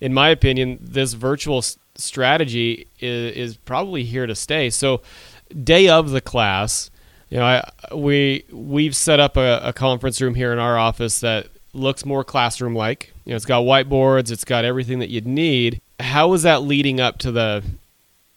in 0.00 0.12
my 0.12 0.30
opinion, 0.30 0.78
this 0.80 1.12
virtual 1.12 1.62
strategy 1.94 2.86
is, 3.00 3.36
is 3.36 3.56
probably 3.56 4.04
here 4.04 4.26
to 4.26 4.34
stay. 4.34 4.70
So 4.70 5.02
day 5.52 5.88
of 5.88 6.10
the 6.10 6.20
class, 6.20 6.90
you 7.30 7.38
know, 7.38 7.44
I, 7.44 7.94
we 7.94 8.44
we've 8.52 8.94
set 8.94 9.20
up 9.20 9.36
a, 9.36 9.60
a 9.62 9.72
conference 9.72 10.20
room 10.20 10.34
here 10.34 10.52
in 10.52 10.58
our 10.58 10.78
office 10.78 11.20
that 11.20 11.46
looks 11.72 12.04
more 12.04 12.24
classroom 12.24 12.74
like. 12.74 13.12
You 13.24 13.30
know, 13.30 13.36
it's 13.36 13.44
got 13.44 13.62
whiteboards, 13.62 14.30
it's 14.30 14.44
got 14.44 14.64
everything 14.64 14.98
that 14.98 15.08
you'd 15.08 15.26
need. 15.26 15.80
How 16.00 16.28
was 16.28 16.42
that 16.42 16.62
leading 16.62 17.00
up 17.00 17.18
to 17.18 17.32
the 17.32 17.64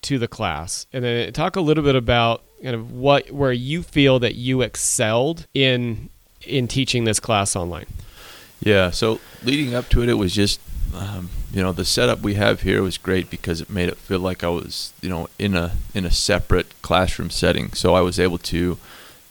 to 0.03 0.17
the 0.17 0.27
class? 0.27 0.85
And 0.94 1.03
then 1.03 1.33
talk 1.33 1.56
a 1.56 1.62
little 1.62 1.83
bit 1.83 1.95
about 1.95 2.44
kind 2.63 2.75
of 2.75 2.91
what 2.91 3.31
where 3.31 3.51
you 3.51 3.83
feel 3.83 4.19
that 4.19 4.35
you 4.35 4.62
excelled 4.62 5.47
in 5.53 6.09
in 6.41 6.67
teaching 6.67 7.03
this 7.03 7.19
class 7.19 7.56
online. 7.56 7.88
Yeah, 8.62 8.91
so 8.91 9.19
leading 9.44 9.75
up 9.75 9.89
to 9.89 10.01
it, 10.01 10.09
it 10.09 10.13
was 10.13 10.33
just 10.33 10.59
um, 10.95 11.30
you 11.51 11.62
know 11.62 11.71
the 11.71 11.86
setup 11.86 12.21
we 12.21 12.36
have 12.36 12.62
here 12.62 12.81
was 12.81 12.97
great 12.97 13.30
because 13.30 13.62
it 13.62 13.69
made 13.69 13.89
it 13.89 13.97
feel 13.97 14.19
like 14.19 14.44
I 14.44 14.50
was 14.50 14.94
you 15.01 15.09
know 15.09 15.30
in 15.38 15.56
a 15.56 15.74
in 15.94 16.06
a 16.06 16.12
separate 16.12 16.74
classroom 16.81 17.30
setting. 17.30 17.74
So 17.74 17.94
I 17.94 18.01
was 18.01 18.19
able 18.19 18.38
to 18.39 18.77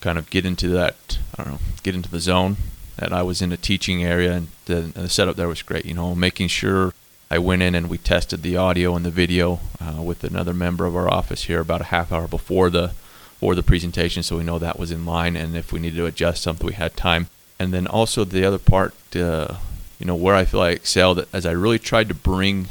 kind 0.00 0.18
of 0.18 0.28
get 0.30 0.44
into 0.44 0.68
that 0.68 1.18
I 1.38 1.44
don't 1.44 1.52
know 1.54 1.60
get 1.82 1.94
into 1.94 2.10
the 2.10 2.20
zone 2.20 2.56
that 2.96 3.12
I 3.12 3.22
was 3.22 3.42
in 3.42 3.52
a 3.52 3.56
teaching 3.56 4.04
area, 4.04 4.32
and 4.32 4.48
the, 4.66 4.76
and 4.76 4.94
the 4.94 5.08
setup 5.08 5.36
there 5.36 5.48
was 5.48 5.62
great. 5.62 5.84
You 5.84 5.94
know, 5.94 6.14
making 6.14 6.48
sure 6.48 6.92
I 7.30 7.38
went 7.38 7.62
in 7.62 7.74
and 7.74 7.88
we 7.88 7.98
tested 7.98 8.42
the 8.42 8.56
audio 8.56 8.94
and 8.94 9.04
the 9.04 9.10
video 9.10 9.60
uh, 9.80 10.00
with 10.02 10.24
another 10.24 10.54
member 10.54 10.86
of 10.86 10.94
our 10.96 11.12
office 11.12 11.44
here 11.44 11.60
about 11.60 11.80
a 11.80 11.84
half 11.84 12.12
hour 12.12 12.28
before 12.28 12.70
the 12.70 12.92
before 13.34 13.54
the 13.54 13.62
presentation, 13.62 14.22
so 14.22 14.38
we 14.38 14.44
know 14.44 14.58
that 14.58 14.78
was 14.78 14.90
in 14.90 15.04
line, 15.04 15.36
and 15.36 15.56
if 15.56 15.72
we 15.72 15.80
needed 15.80 15.96
to 15.96 16.06
adjust 16.06 16.42
something, 16.42 16.66
we 16.66 16.72
had 16.72 16.96
time. 16.96 17.26
And 17.58 17.74
then 17.74 17.86
also 17.86 18.24
the 18.24 18.44
other 18.44 18.58
part. 18.58 18.94
Uh, 19.14 19.56
you 19.98 20.06
know 20.06 20.14
where 20.14 20.34
I 20.34 20.44
feel 20.44 20.60
I 20.60 20.70
excelled 20.70 21.26
as 21.32 21.46
I 21.46 21.52
really 21.52 21.78
tried 21.78 22.08
to 22.08 22.14
bring 22.14 22.68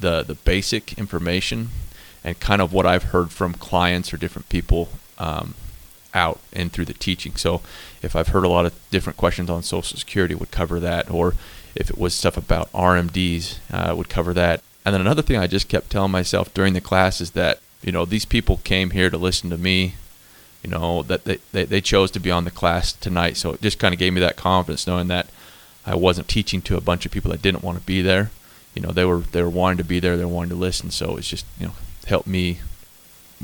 the 0.00 0.22
the 0.22 0.34
basic 0.34 0.98
information 0.98 1.68
and 2.24 2.40
kind 2.40 2.62
of 2.62 2.72
what 2.72 2.86
I've 2.86 3.04
heard 3.04 3.30
from 3.30 3.52
clients 3.52 4.12
or 4.12 4.16
different 4.16 4.48
people 4.48 4.88
um, 5.18 5.54
out 6.14 6.40
and 6.52 6.72
through 6.72 6.86
the 6.86 6.94
teaching. 6.94 7.36
So 7.36 7.60
if 8.02 8.16
I've 8.16 8.28
heard 8.28 8.44
a 8.44 8.48
lot 8.48 8.64
of 8.64 8.74
different 8.90 9.18
questions 9.18 9.50
on 9.50 9.62
Social 9.62 9.98
Security, 9.98 10.34
would 10.34 10.50
cover 10.50 10.80
that, 10.80 11.10
or 11.10 11.34
if 11.74 11.90
it 11.90 11.98
was 11.98 12.14
stuff 12.14 12.36
about 12.36 12.72
RMDs, 12.72 13.58
uh, 13.70 13.94
would 13.94 14.08
cover 14.08 14.32
that. 14.34 14.62
And 14.84 14.94
then 14.94 15.00
another 15.00 15.22
thing 15.22 15.36
I 15.36 15.46
just 15.46 15.68
kept 15.68 15.90
telling 15.90 16.12
myself 16.12 16.52
during 16.54 16.72
the 16.72 16.80
class 16.80 17.20
is 17.20 17.32
that 17.32 17.60
you 17.82 17.92
know 17.92 18.04
these 18.04 18.24
people 18.24 18.58
came 18.64 18.90
here 18.90 19.10
to 19.10 19.18
listen 19.18 19.50
to 19.50 19.58
me. 19.58 19.94
You 20.62 20.70
know 20.70 21.02
that 21.02 21.24
they, 21.24 21.38
they, 21.52 21.64
they 21.64 21.80
chose 21.82 22.10
to 22.12 22.20
be 22.20 22.30
on 22.30 22.44
the 22.44 22.50
class 22.50 22.94
tonight, 22.94 23.36
so 23.36 23.52
it 23.52 23.60
just 23.60 23.78
kind 23.78 23.92
of 23.92 23.98
gave 23.98 24.14
me 24.14 24.20
that 24.20 24.36
confidence 24.36 24.86
knowing 24.86 25.08
that 25.08 25.28
I 25.86 25.94
wasn't 25.94 26.28
teaching 26.28 26.62
to 26.62 26.76
a 26.76 26.80
bunch 26.80 27.04
of 27.04 27.12
people 27.12 27.30
that 27.30 27.42
didn't 27.42 27.62
want 27.62 27.78
to 27.78 27.84
be 27.84 28.02
there. 28.02 28.30
You 28.74 28.82
know, 28.82 28.90
they 28.90 29.04
were 29.04 29.18
they 29.18 29.42
were 29.42 29.50
wanting 29.50 29.78
to 29.78 29.84
be 29.84 30.00
there, 30.00 30.16
they 30.16 30.24
were 30.24 30.30
wanting 30.30 30.50
to 30.50 30.56
listen. 30.56 30.90
So 30.90 31.16
it's 31.16 31.28
just 31.28 31.46
you 31.58 31.66
know 31.66 31.74
helped 32.06 32.26
me 32.26 32.60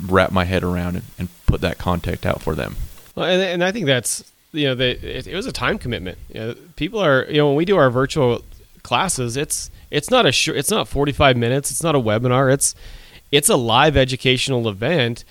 wrap 0.00 0.32
my 0.32 0.44
head 0.44 0.62
around 0.62 0.96
it 0.96 1.02
and 1.18 1.28
put 1.46 1.60
that 1.60 1.78
contact 1.78 2.26
out 2.26 2.42
for 2.42 2.54
them. 2.54 2.76
Well, 3.14 3.26
and, 3.26 3.42
and 3.42 3.64
I 3.64 3.72
think 3.72 3.86
that's 3.86 4.24
you 4.52 4.66
know 4.66 4.74
the, 4.74 5.18
it, 5.18 5.26
it 5.26 5.34
was 5.34 5.46
a 5.46 5.52
time 5.52 5.78
commitment. 5.78 6.18
You 6.28 6.40
know, 6.40 6.54
people 6.76 7.00
are 7.00 7.26
you 7.28 7.38
know 7.38 7.48
when 7.48 7.56
we 7.56 7.64
do 7.64 7.76
our 7.76 7.90
virtual 7.90 8.44
classes, 8.82 9.36
it's 9.36 9.70
it's 9.90 10.10
not 10.10 10.26
a 10.26 10.56
it's 10.56 10.70
not 10.70 10.88
45 10.88 11.36
minutes, 11.36 11.70
it's 11.70 11.82
not 11.82 11.94
a 11.94 12.00
webinar, 12.00 12.52
it's 12.52 12.74
it's 13.30 13.48
a 13.48 13.56
live 13.56 13.96
educational 13.96 14.68
event 14.68 15.24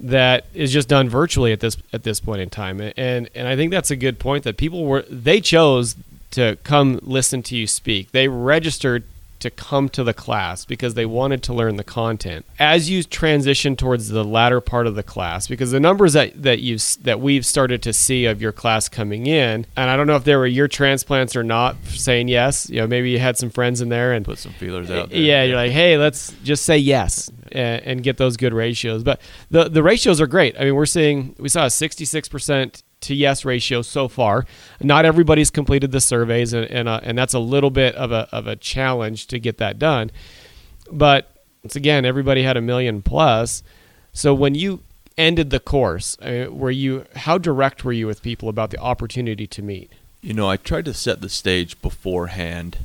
that 0.00 0.46
is 0.54 0.72
just 0.72 0.88
done 0.88 1.08
virtually 1.08 1.52
at 1.52 1.60
this 1.60 1.76
at 1.92 2.02
this 2.02 2.18
point 2.18 2.40
in 2.40 2.50
time 2.50 2.80
and 2.80 3.30
and 3.34 3.46
I 3.46 3.54
think 3.54 3.70
that's 3.70 3.92
a 3.92 3.96
good 3.96 4.18
point 4.18 4.42
that 4.42 4.56
people 4.56 4.84
were 4.84 5.02
they 5.02 5.40
chose 5.40 5.94
to 6.34 6.56
come 6.64 7.00
listen 7.02 7.42
to 7.44 7.56
you 7.56 7.66
speak. 7.66 8.12
They 8.12 8.28
registered 8.28 9.04
to 9.44 9.50
come 9.50 9.90
to 9.90 10.02
the 10.02 10.14
class 10.14 10.64
because 10.64 10.94
they 10.94 11.04
wanted 11.04 11.42
to 11.42 11.52
learn 11.52 11.76
the 11.76 11.84
content. 11.84 12.46
As 12.58 12.88
you 12.88 13.02
transition 13.02 13.76
towards 13.76 14.08
the 14.08 14.24
latter 14.24 14.60
part 14.62 14.86
of 14.86 14.94
the 14.94 15.02
class, 15.02 15.46
because 15.46 15.70
the 15.70 15.80
numbers 15.80 16.14
that 16.14 16.42
that 16.42 16.60
you 16.60 16.78
that 17.02 17.20
we've 17.20 17.44
started 17.44 17.82
to 17.82 17.92
see 17.92 18.24
of 18.24 18.40
your 18.40 18.52
class 18.52 18.88
coming 18.88 19.26
in, 19.26 19.66
and 19.76 19.90
I 19.90 19.96
don't 19.96 20.06
know 20.06 20.16
if 20.16 20.24
they 20.24 20.34
were 20.34 20.46
your 20.46 20.66
transplants 20.66 21.36
or 21.36 21.44
not, 21.44 21.76
saying 21.88 22.28
yes. 22.28 22.70
You 22.70 22.80
know, 22.80 22.86
maybe 22.86 23.10
you 23.10 23.18
had 23.18 23.36
some 23.36 23.50
friends 23.50 23.82
in 23.82 23.90
there 23.90 24.12
and 24.12 24.24
put 24.24 24.38
some 24.38 24.52
feelers 24.52 24.90
out 24.90 25.10
there. 25.10 25.20
Yeah, 25.20 25.42
you're 25.42 25.56
like, 25.56 25.72
hey, 25.72 25.98
let's 25.98 26.32
just 26.42 26.64
say 26.64 26.78
yes 26.78 27.30
and, 27.52 27.82
and 27.84 28.02
get 28.02 28.16
those 28.16 28.38
good 28.38 28.54
ratios. 28.54 29.02
But 29.02 29.20
the 29.50 29.68
the 29.68 29.82
ratios 29.82 30.22
are 30.22 30.26
great. 30.26 30.56
I 30.58 30.64
mean, 30.64 30.74
we're 30.74 30.86
seeing 30.86 31.36
we 31.38 31.50
saw 31.50 31.66
a 31.66 31.70
66 31.70 32.28
percent 32.28 32.82
to 33.04 33.14
yes 33.14 33.44
ratio 33.44 33.82
so 33.82 34.08
far. 34.08 34.46
Not 34.80 35.04
everybody's 35.04 35.50
completed 35.50 35.92
the 35.92 36.00
surveys, 36.00 36.52
and 36.52 36.66
and, 36.66 36.88
uh, 36.88 37.00
and 37.02 37.16
that's 37.16 37.34
a 37.34 37.38
little 37.38 37.70
bit 37.70 37.94
of 37.94 38.12
a 38.12 38.28
of 38.32 38.46
a 38.46 38.56
challenge 38.56 39.26
to 39.28 39.38
get 39.38 39.58
that 39.58 39.78
done. 39.78 40.10
But 40.90 41.30
once 41.62 41.76
again, 41.76 42.04
everybody 42.04 42.42
had 42.42 42.56
a 42.56 42.60
million 42.60 43.02
plus. 43.02 43.62
So 44.12 44.34
when 44.34 44.54
you 44.54 44.80
ended 45.16 45.50
the 45.50 45.60
course, 45.60 46.18
uh, 46.20 46.48
were 46.50 46.70
you 46.70 47.06
how 47.16 47.38
direct 47.38 47.84
were 47.84 47.92
you 47.92 48.06
with 48.06 48.22
people 48.22 48.48
about 48.48 48.70
the 48.70 48.78
opportunity 48.78 49.46
to 49.46 49.62
meet? 49.62 49.90
You 50.20 50.34
know, 50.34 50.48
I 50.48 50.56
tried 50.56 50.84
to 50.86 50.94
set 50.94 51.20
the 51.20 51.28
stage 51.28 51.80
beforehand. 51.82 52.78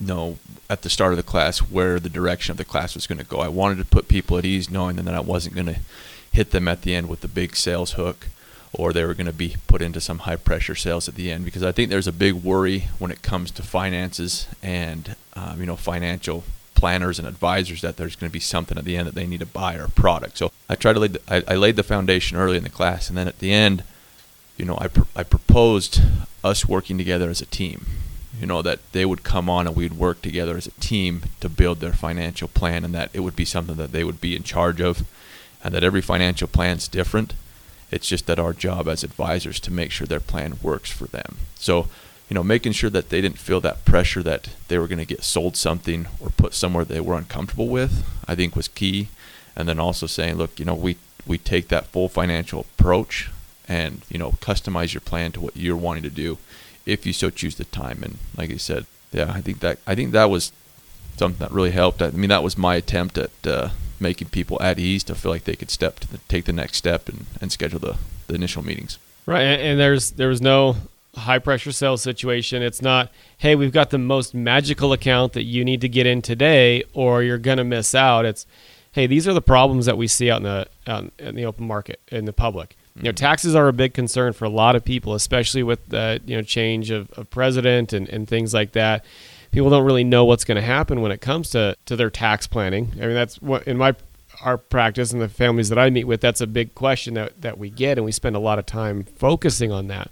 You 0.00 0.06
know, 0.06 0.38
at 0.70 0.82
the 0.82 0.90
start 0.90 1.12
of 1.12 1.16
the 1.16 1.24
class, 1.24 1.58
where 1.58 1.98
the 1.98 2.08
direction 2.08 2.52
of 2.52 2.56
the 2.56 2.64
class 2.64 2.94
was 2.94 3.08
going 3.08 3.18
to 3.18 3.24
go. 3.24 3.40
I 3.40 3.48
wanted 3.48 3.78
to 3.78 3.84
put 3.84 4.06
people 4.06 4.38
at 4.38 4.44
ease, 4.44 4.70
knowing 4.70 4.94
that 4.94 5.12
I 5.12 5.18
wasn't 5.18 5.56
going 5.56 5.66
to 5.66 5.80
hit 6.30 6.52
them 6.52 6.68
at 6.68 6.82
the 6.82 6.94
end 6.94 7.08
with 7.08 7.20
the 7.20 7.26
big 7.26 7.56
sales 7.56 7.92
hook 7.94 8.28
or 8.72 8.92
they 8.92 9.04
were 9.04 9.14
going 9.14 9.26
to 9.26 9.32
be 9.32 9.56
put 9.66 9.82
into 9.82 10.00
some 10.00 10.20
high 10.20 10.36
pressure 10.36 10.74
sales 10.74 11.08
at 11.08 11.14
the 11.14 11.30
end 11.30 11.44
because 11.44 11.62
I 11.62 11.72
think 11.72 11.90
there's 11.90 12.06
a 12.06 12.12
big 12.12 12.34
worry 12.34 12.88
when 12.98 13.10
it 13.10 13.22
comes 13.22 13.50
to 13.52 13.62
finances 13.62 14.46
and 14.62 15.16
um, 15.34 15.60
you 15.60 15.66
know 15.66 15.76
financial 15.76 16.44
planners 16.74 17.18
and 17.18 17.26
advisors 17.26 17.80
that 17.80 17.96
there's 17.96 18.14
going 18.14 18.30
to 18.30 18.32
be 18.32 18.38
something 18.40 18.78
at 18.78 18.84
the 18.84 18.96
end 18.96 19.08
that 19.08 19.14
they 19.14 19.26
need 19.26 19.40
to 19.40 19.46
buy 19.46 19.74
or 19.74 19.88
product. 19.88 20.38
So 20.38 20.52
I 20.68 20.76
tried 20.76 20.92
to 20.92 21.00
lay 21.00 21.08
the, 21.08 21.20
I, 21.28 21.54
I 21.54 21.56
laid 21.56 21.74
the 21.76 21.82
foundation 21.82 22.36
early 22.36 22.56
in 22.56 22.62
the 22.62 22.70
class, 22.70 23.08
and 23.08 23.18
then 23.18 23.26
at 23.26 23.40
the 23.40 23.52
end, 23.52 23.82
you 24.56 24.64
know, 24.64 24.78
I 24.80 24.88
pr- 24.88 25.02
I 25.16 25.22
proposed 25.22 26.00
us 26.44 26.66
working 26.66 26.98
together 26.98 27.30
as 27.30 27.40
a 27.40 27.46
team. 27.46 27.86
You 28.40 28.46
know 28.46 28.62
that 28.62 28.78
they 28.92 29.04
would 29.04 29.24
come 29.24 29.50
on 29.50 29.66
and 29.66 29.74
we'd 29.74 29.94
work 29.94 30.22
together 30.22 30.56
as 30.56 30.68
a 30.68 30.72
team 30.72 31.22
to 31.40 31.48
build 31.48 31.80
their 31.80 31.92
financial 31.92 32.48
plan, 32.48 32.84
and 32.84 32.94
that 32.94 33.10
it 33.12 33.20
would 33.20 33.34
be 33.34 33.44
something 33.44 33.76
that 33.76 33.92
they 33.92 34.04
would 34.04 34.20
be 34.20 34.36
in 34.36 34.42
charge 34.44 34.80
of, 34.80 35.02
and 35.64 35.74
that 35.74 35.82
every 35.82 36.02
financial 36.02 36.46
plan's 36.46 36.86
different 36.86 37.32
it's 37.90 38.08
just 38.08 38.26
that 38.26 38.38
our 38.38 38.52
job 38.52 38.88
as 38.88 39.04
advisors 39.04 39.60
to 39.60 39.72
make 39.72 39.90
sure 39.90 40.06
their 40.06 40.20
plan 40.20 40.58
works 40.62 40.90
for 40.90 41.06
them. 41.06 41.38
So, 41.56 41.88
you 42.28 42.34
know, 42.34 42.44
making 42.44 42.72
sure 42.72 42.90
that 42.90 43.08
they 43.08 43.20
didn't 43.20 43.38
feel 43.38 43.60
that 43.62 43.84
pressure 43.84 44.22
that 44.22 44.50
they 44.68 44.78
were 44.78 44.88
going 44.88 44.98
to 44.98 45.04
get 45.06 45.24
sold 45.24 45.56
something 45.56 46.06
or 46.20 46.30
put 46.30 46.54
somewhere 46.54 46.84
they 46.84 47.00
were 47.00 47.16
uncomfortable 47.16 47.68
with, 47.68 48.04
I 48.26 48.34
think 48.34 48.54
was 48.54 48.68
key. 48.68 49.08
And 49.56 49.68
then 49.68 49.80
also 49.80 50.06
saying, 50.06 50.36
look, 50.36 50.58
you 50.58 50.64
know, 50.64 50.74
we 50.74 50.96
we 51.26 51.38
take 51.38 51.68
that 51.68 51.86
full 51.86 52.08
financial 52.08 52.60
approach 52.60 53.30
and 53.68 54.00
you 54.08 54.18
know 54.18 54.32
customize 54.40 54.94
your 54.94 55.02
plan 55.02 55.30
to 55.32 55.40
what 55.40 55.56
you're 55.56 55.76
wanting 55.76 56.02
to 56.02 56.10
do, 56.10 56.38
if 56.86 57.04
you 57.04 57.12
so 57.12 57.30
choose 57.30 57.56
the 57.56 57.64
time. 57.64 58.02
And 58.02 58.18
like 58.36 58.50
I 58.50 58.56
said, 58.56 58.86
yeah, 59.12 59.30
I 59.32 59.40
think 59.40 59.60
that 59.60 59.78
I 59.86 59.94
think 59.94 60.12
that 60.12 60.30
was 60.30 60.52
something 61.16 61.40
that 61.40 61.52
really 61.52 61.72
helped. 61.72 62.00
I 62.00 62.10
mean, 62.10 62.30
that 62.30 62.42
was 62.42 62.56
my 62.56 62.76
attempt 62.76 63.18
at 63.18 63.46
uh, 63.46 63.68
making 64.00 64.28
people 64.28 64.60
at 64.62 64.78
ease 64.78 65.04
to 65.04 65.14
feel 65.14 65.30
like 65.30 65.44
they 65.44 65.56
could 65.56 65.70
step 65.70 66.00
to 66.00 66.08
the, 66.08 66.18
take 66.28 66.44
the 66.44 66.52
next 66.52 66.76
step 66.76 67.08
and, 67.08 67.26
and 67.40 67.52
schedule 67.52 67.78
the, 67.78 67.96
the 68.26 68.34
initial 68.34 68.64
meetings. 68.64 68.98
Right, 69.26 69.42
and, 69.42 69.60
and 69.60 69.80
there's 69.80 70.12
there 70.12 70.28
was 70.28 70.40
no 70.40 70.76
high 71.14 71.38
pressure 71.38 71.72
sales 71.72 72.02
situation. 72.02 72.62
It's 72.62 72.80
not, 72.80 73.10
hey, 73.38 73.54
we've 73.56 73.72
got 73.72 73.90
the 73.90 73.98
most 73.98 74.34
magical 74.34 74.92
account 74.92 75.32
that 75.32 75.44
you 75.44 75.64
need 75.64 75.80
to 75.80 75.88
get 75.88 76.06
in 76.06 76.22
today, 76.22 76.84
or 76.94 77.22
you're 77.22 77.38
gonna 77.38 77.64
miss 77.64 77.94
out. 77.94 78.24
It's, 78.24 78.46
hey, 78.92 79.06
these 79.06 79.28
are 79.28 79.34
the 79.34 79.42
problems 79.42 79.86
that 79.86 79.98
we 79.98 80.06
see 80.06 80.30
out 80.30 80.38
in 80.38 80.42
the 80.44 80.66
out 80.86 81.12
in 81.18 81.34
the 81.34 81.44
open 81.44 81.66
market 81.66 82.00
in 82.08 82.24
the 82.24 82.32
public. 82.32 82.76
You 82.96 83.02
know, 83.04 83.10
mm-hmm. 83.10 83.16
taxes 83.16 83.54
are 83.54 83.68
a 83.68 83.72
big 83.72 83.94
concern 83.94 84.32
for 84.32 84.44
a 84.44 84.48
lot 84.48 84.74
of 84.74 84.84
people, 84.84 85.14
especially 85.14 85.62
with 85.62 85.86
the 85.88 86.20
you 86.24 86.36
know 86.36 86.42
change 86.42 86.90
of, 86.90 87.10
of 87.12 87.30
president 87.30 87.92
and, 87.92 88.08
and 88.08 88.26
things 88.26 88.54
like 88.54 88.72
that 88.72 89.04
people 89.50 89.70
don't 89.70 89.84
really 89.84 90.04
know 90.04 90.24
what's 90.24 90.44
going 90.44 90.56
to 90.56 90.62
happen 90.62 91.00
when 91.00 91.12
it 91.12 91.20
comes 91.20 91.50
to, 91.50 91.76
to 91.86 91.96
their 91.96 92.10
tax 92.10 92.46
planning. 92.46 92.92
I 92.96 93.06
mean, 93.06 93.14
that's 93.14 93.40
what 93.40 93.66
in 93.66 93.76
my 93.76 93.94
our 94.42 94.56
practice 94.56 95.12
and 95.12 95.20
the 95.20 95.28
families 95.28 95.68
that 95.68 95.78
I 95.78 95.90
meet 95.90 96.04
with, 96.04 96.20
that's 96.20 96.40
a 96.40 96.46
big 96.46 96.74
question 96.74 97.14
that, 97.14 97.40
that 97.42 97.58
we 97.58 97.70
get, 97.70 97.98
and 97.98 98.04
we 98.04 98.12
spend 98.12 98.36
a 98.36 98.40
lot 98.40 98.58
of 98.58 98.66
time 98.66 99.04
focusing 99.04 99.72
on 99.72 99.88
that. 99.88 100.10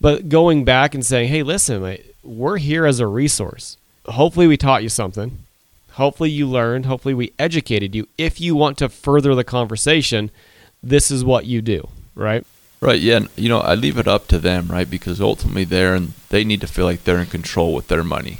But 0.00 0.28
going 0.28 0.64
back 0.64 0.94
and 0.94 1.04
saying, 1.04 1.28
hey, 1.28 1.42
listen, 1.42 1.98
we're 2.22 2.56
here 2.56 2.86
as 2.86 2.98
a 2.98 3.06
resource. 3.06 3.76
Hopefully, 4.06 4.46
we 4.46 4.56
taught 4.56 4.82
you 4.82 4.88
something. 4.88 5.38
Hopefully, 5.92 6.30
you 6.30 6.46
learned. 6.46 6.86
Hopefully, 6.86 7.14
we 7.14 7.32
educated 7.38 7.94
you. 7.94 8.08
If 8.18 8.40
you 8.40 8.56
want 8.56 8.78
to 8.78 8.88
further 8.88 9.34
the 9.34 9.44
conversation, 9.44 10.30
this 10.82 11.10
is 11.10 11.24
what 11.24 11.46
you 11.46 11.62
do, 11.62 11.88
right? 12.14 12.44
Right. 12.80 13.00
Yeah. 13.00 13.20
You 13.36 13.48
know, 13.48 13.60
I 13.60 13.76
leave 13.76 13.96
it 13.96 14.08
up 14.08 14.26
to 14.28 14.40
them, 14.40 14.68
right? 14.68 14.90
Because 14.90 15.20
ultimately, 15.20 15.64
they're 15.64 15.94
and 15.94 16.14
they 16.30 16.42
need 16.42 16.62
to 16.62 16.66
feel 16.66 16.84
like 16.84 17.04
they're 17.04 17.20
in 17.20 17.26
control 17.26 17.72
with 17.74 17.86
their 17.86 18.02
money 18.02 18.38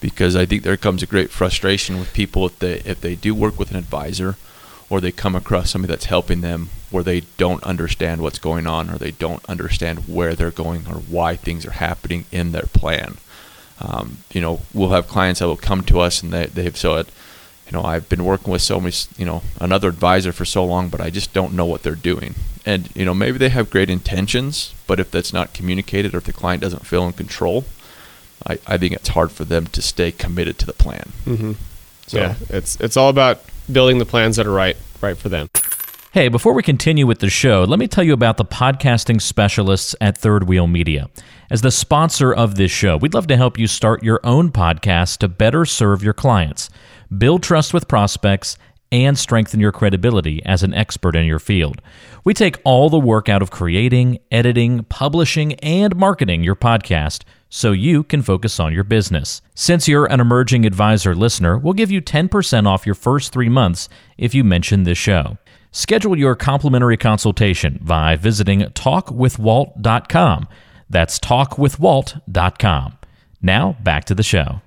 because 0.00 0.36
I 0.36 0.46
think 0.46 0.62
there 0.62 0.76
comes 0.76 1.02
a 1.02 1.06
great 1.06 1.30
frustration 1.30 1.98
with 1.98 2.12
people 2.12 2.46
if 2.46 2.58
they 2.58 2.74
if 2.80 3.00
they 3.00 3.14
do 3.14 3.34
work 3.34 3.58
with 3.58 3.70
an 3.70 3.76
advisor 3.76 4.36
or 4.88 5.00
they 5.00 5.12
come 5.12 5.34
across 5.34 5.70
somebody 5.70 5.92
that's 5.92 6.04
helping 6.06 6.40
them 6.40 6.68
where 6.90 7.02
they 7.02 7.22
don't 7.36 7.62
understand 7.64 8.20
what's 8.20 8.38
going 8.38 8.66
on 8.66 8.88
or 8.88 8.98
they 8.98 9.10
don't 9.10 9.44
understand 9.46 10.08
where 10.08 10.34
they're 10.34 10.50
going 10.50 10.86
or 10.86 10.94
why 10.94 11.34
things 11.34 11.66
are 11.66 11.72
happening 11.72 12.24
in 12.30 12.52
their 12.52 12.66
plan. 12.66 13.16
Um, 13.80 14.18
you 14.32 14.40
know, 14.40 14.60
we'll 14.72 14.90
have 14.90 15.08
clients 15.08 15.40
that 15.40 15.48
will 15.48 15.56
come 15.56 15.82
to 15.84 16.00
us 16.00 16.22
and 16.22 16.32
they, 16.32 16.46
they've 16.46 16.76
said, 16.76 17.06
you 17.66 17.72
know, 17.72 17.82
I've 17.82 18.08
been 18.08 18.24
working 18.24 18.52
with 18.52 18.62
so 18.62 18.78
many, 18.78 18.94
you 19.18 19.26
know, 19.26 19.42
another 19.60 19.88
advisor 19.88 20.32
for 20.32 20.44
so 20.44 20.64
long, 20.64 20.88
but 20.88 21.00
I 21.00 21.10
just 21.10 21.32
don't 21.32 21.54
know 21.54 21.66
what 21.66 21.82
they're 21.82 21.96
doing. 21.96 22.36
And, 22.64 22.94
you 22.94 23.04
know, 23.04 23.14
maybe 23.14 23.38
they 23.38 23.48
have 23.48 23.70
great 23.70 23.90
intentions, 23.90 24.72
but 24.86 25.00
if 25.00 25.10
that's 25.10 25.32
not 25.32 25.52
communicated 25.52 26.14
or 26.14 26.18
if 26.18 26.24
the 26.24 26.32
client 26.32 26.62
doesn't 26.62 26.86
feel 26.86 27.04
in 27.06 27.12
control, 27.12 27.64
I, 28.46 28.58
I 28.66 28.78
think 28.78 28.92
it's 28.94 29.08
hard 29.08 29.30
for 29.30 29.44
them 29.44 29.66
to 29.68 29.82
stay 29.82 30.12
committed 30.12 30.58
to 30.58 30.66
the 30.66 30.72
plan. 30.72 31.12
Mm-hmm. 31.24 31.52
So 32.06 32.18
yeah, 32.18 32.34
it's 32.48 32.80
it's 32.80 32.96
all 32.96 33.08
about 33.08 33.40
building 33.70 33.98
the 33.98 34.06
plans 34.06 34.36
that 34.36 34.46
are 34.46 34.52
right 34.52 34.76
right 35.00 35.16
for 35.16 35.28
them. 35.28 35.48
Hey, 36.12 36.28
before 36.28 36.54
we 36.54 36.62
continue 36.62 37.06
with 37.06 37.18
the 37.18 37.28
show, 37.28 37.64
let 37.64 37.78
me 37.78 37.86
tell 37.86 38.02
you 38.02 38.14
about 38.14 38.38
the 38.38 38.44
podcasting 38.44 39.20
specialists 39.20 39.94
at 40.00 40.16
Third 40.16 40.48
Wheel 40.48 40.66
Media. 40.66 41.10
As 41.50 41.60
the 41.60 41.70
sponsor 41.70 42.32
of 42.32 42.54
this 42.54 42.70
show, 42.70 42.96
we'd 42.96 43.12
love 43.12 43.26
to 43.26 43.36
help 43.36 43.58
you 43.58 43.66
start 43.66 44.02
your 44.02 44.20
own 44.24 44.50
podcast 44.50 45.18
to 45.18 45.28
better 45.28 45.66
serve 45.66 46.02
your 46.02 46.14
clients, 46.14 46.70
build 47.16 47.42
trust 47.42 47.74
with 47.74 47.86
prospects, 47.86 48.56
and 48.90 49.18
strengthen 49.18 49.60
your 49.60 49.72
credibility 49.72 50.42
as 50.46 50.62
an 50.62 50.72
expert 50.72 51.16
in 51.16 51.26
your 51.26 51.38
field. 51.38 51.82
We 52.24 52.32
take 52.32 52.60
all 52.64 52.88
the 52.88 52.98
work 52.98 53.28
out 53.28 53.42
of 53.42 53.50
creating, 53.50 54.18
editing, 54.30 54.84
publishing, 54.84 55.54
and 55.54 55.94
marketing 55.96 56.42
your 56.42 56.56
podcast 56.56 57.24
so 57.48 57.72
you 57.72 58.02
can 58.02 58.22
focus 58.22 58.58
on 58.58 58.72
your 58.72 58.84
business. 58.84 59.40
Since 59.54 59.88
you're 59.88 60.06
an 60.06 60.20
emerging 60.20 60.66
advisor 60.66 61.14
listener, 61.14 61.58
we'll 61.58 61.74
give 61.74 61.90
you 61.90 62.00
10% 62.00 62.66
off 62.66 62.86
your 62.86 62.94
first 62.94 63.32
three 63.32 63.48
months 63.48 63.88
if 64.18 64.34
you 64.34 64.44
mention 64.44 64.82
this 64.84 64.98
show. 64.98 65.38
Schedule 65.72 66.18
your 66.18 66.34
complimentary 66.34 66.96
consultation 66.96 67.78
by 67.82 68.16
visiting 68.16 68.60
talkwithwalt.com. 68.60 70.48
That's 70.88 71.18
talkwithwalt.com. 71.18 72.98
Now, 73.42 73.76
back 73.82 74.04
to 74.06 74.14
the 74.14 74.22
show. 74.22 74.62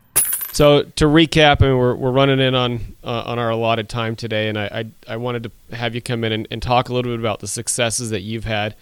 So 0.51 0.83
to 0.83 1.05
recap, 1.05 1.61
I 1.61 1.67
mean, 1.67 1.77
we're, 1.77 1.95
we're 1.95 2.11
running 2.11 2.39
in 2.39 2.55
on 2.55 2.95
uh, 3.03 3.23
on 3.25 3.39
our 3.39 3.49
allotted 3.51 3.87
time 3.87 4.15
today, 4.15 4.49
and 4.49 4.57
I, 4.57 4.65
I, 5.07 5.13
I 5.13 5.17
wanted 5.17 5.43
to 5.43 5.75
have 5.75 5.95
you 5.95 6.01
come 6.01 6.23
in 6.23 6.31
and, 6.31 6.47
and, 6.51 6.61
talk 6.61 6.89
a 6.89 6.93
little 6.93 7.11
bit 7.11 7.19
about 7.19 7.39
the 7.39 7.47
successes 7.47 8.09
that 8.09 8.21
you've 8.21 8.45
had. 8.45 8.75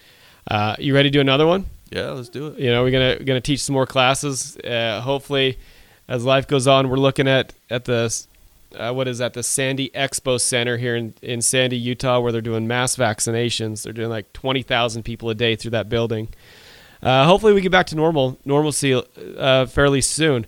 Uh, 0.50 0.76
you 0.80 0.94
ready 0.94 1.10
to 1.10 1.14
do 1.14 1.22
another 1.22 1.46
one? 1.46 1.66
Yeah, 1.90 2.12
let's 2.12 2.30
do 2.30 2.48
it. 2.48 2.60
You 2.60 2.72
know, 2.72 2.84
we're 2.84 2.92
gonna 2.92 3.24
gonna 3.24 3.42
teach 3.42 3.62
some 3.62 3.74
more 3.74 3.86
classes. 3.86 4.58
Uh, 4.58 5.02
hopefully, 5.02 5.58
as 6.08 6.24
life 6.26 6.48
goes 6.48 6.68
on, 6.68 6.90
we're 6.90 6.98
looking 6.98 7.28
at 7.28 7.54
at 7.70 7.86
the 7.86 8.14
uh, 8.76 8.92
what 8.94 9.08
is 9.08 9.20
that 9.20 9.34
the 9.34 9.44
Sandy 9.44 9.90
Expo 9.96 10.40
Center 10.40 10.78
here 10.78 10.96
in, 10.96 11.14
in 11.22 11.42
Sandy, 11.42 11.78
Utah, 11.78 12.20
where 12.20 12.32
they're 12.32 12.42
doing 12.42 12.68
mass 12.68 12.96
vaccinations. 12.96 13.84
They're 13.84 13.94
doing 13.94 14.10
like 14.10 14.34
twenty 14.34 14.64
thousand 14.64 15.04
people 15.04 15.30
a 15.30 15.36
day 15.36 15.56
through 15.56 15.72
that 15.72 15.90
building. 15.90 16.30
Uh, 17.02 17.26
hopefully, 17.26 17.54
we 17.54 17.62
get 17.62 17.72
back 17.72 17.88
to 17.88 17.96
normal 17.96 18.38
normalcy 18.44 18.94
uh, 19.38 19.66
fairly 19.68 20.02
soon. 20.02 20.46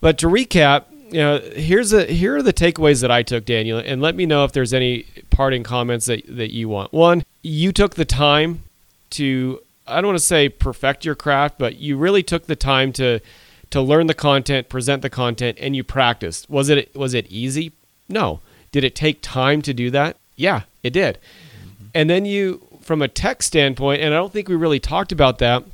But 0.00 0.18
to 0.18 0.26
recap, 0.26 0.84
you 1.12 1.20
know, 1.20 1.38
here's 1.54 1.92
a 1.92 2.06
here 2.06 2.36
are 2.36 2.42
the 2.42 2.52
takeaways 2.52 3.00
that 3.02 3.10
I 3.10 3.22
took, 3.22 3.44
Daniel, 3.44 3.78
and 3.78 4.00
let 4.02 4.16
me 4.16 4.26
know 4.26 4.44
if 4.44 4.52
there's 4.52 4.74
any 4.74 5.06
parting 5.30 5.62
comments 5.62 6.06
that 6.06 6.24
that 6.36 6.52
you 6.52 6.68
want. 6.68 6.92
One, 6.92 7.22
you 7.42 7.70
took 7.70 7.94
the 7.94 8.04
time 8.04 8.64
to 9.10 9.60
I 9.90 10.00
don't 10.00 10.08
want 10.08 10.18
to 10.18 10.24
say 10.24 10.48
perfect 10.48 11.04
your 11.04 11.14
craft, 11.14 11.58
but 11.58 11.76
you 11.76 11.96
really 11.96 12.22
took 12.22 12.46
the 12.46 12.56
time 12.56 12.92
to 12.94 13.20
to 13.70 13.80
learn 13.80 14.08
the 14.08 14.14
content, 14.14 14.68
present 14.68 15.02
the 15.02 15.10
content, 15.10 15.56
and 15.60 15.76
you 15.76 15.84
practiced. 15.84 16.50
Was 16.50 16.68
it 16.68 16.94
was 16.96 17.14
it 17.14 17.26
easy? 17.28 17.72
No. 18.08 18.40
Did 18.72 18.84
it 18.84 18.94
take 18.94 19.20
time 19.20 19.62
to 19.62 19.74
do 19.74 19.90
that? 19.90 20.16
Yeah, 20.36 20.62
it 20.82 20.90
did. 20.90 21.18
Mm-hmm. 21.18 21.86
And 21.94 22.10
then 22.10 22.24
you, 22.24 22.66
from 22.80 23.02
a 23.02 23.08
tech 23.08 23.42
standpoint, 23.42 24.00
and 24.00 24.14
I 24.14 24.16
don't 24.16 24.32
think 24.32 24.48
we 24.48 24.54
really 24.54 24.80
talked 24.80 25.12
about 25.12 25.38
that. 25.38 25.64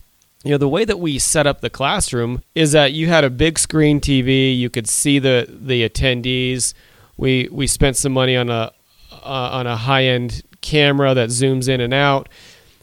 you 0.45 0.53
know 0.53 0.59
the 0.59 0.69
way 0.69 0.85
that 0.85 0.99
we 0.99 1.19
set 1.19 1.47
up 1.47 1.61
the 1.61 1.71
classroom 1.71 2.43
is 2.55 2.73
that 2.73 2.93
you 2.93 3.07
had 3.09 3.25
a 3.25 3.31
big 3.31 3.59
screen 3.59 4.01
TV, 4.01 4.57
you 4.57 4.71
could 4.71 4.89
see 4.89 5.19
the 5.19 5.47
the 5.49 5.89
attendees. 5.89 6.75
We 7.17 7.49
we 7.51 7.67
spent 7.67 7.97
some 7.97 8.13
money 8.13 8.37
on 8.37 8.49
a 8.51 8.73
uh, 9.13 9.51
on 9.53 9.67
a 9.67 9.77
high 9.77 10.05
end 10.05 10.43
camera 10.61 11.15
that 11.15 11.29
zooms 11.31 11.69
in 11.69 11.81
and 11.81 11.95
out, 11.95 12.29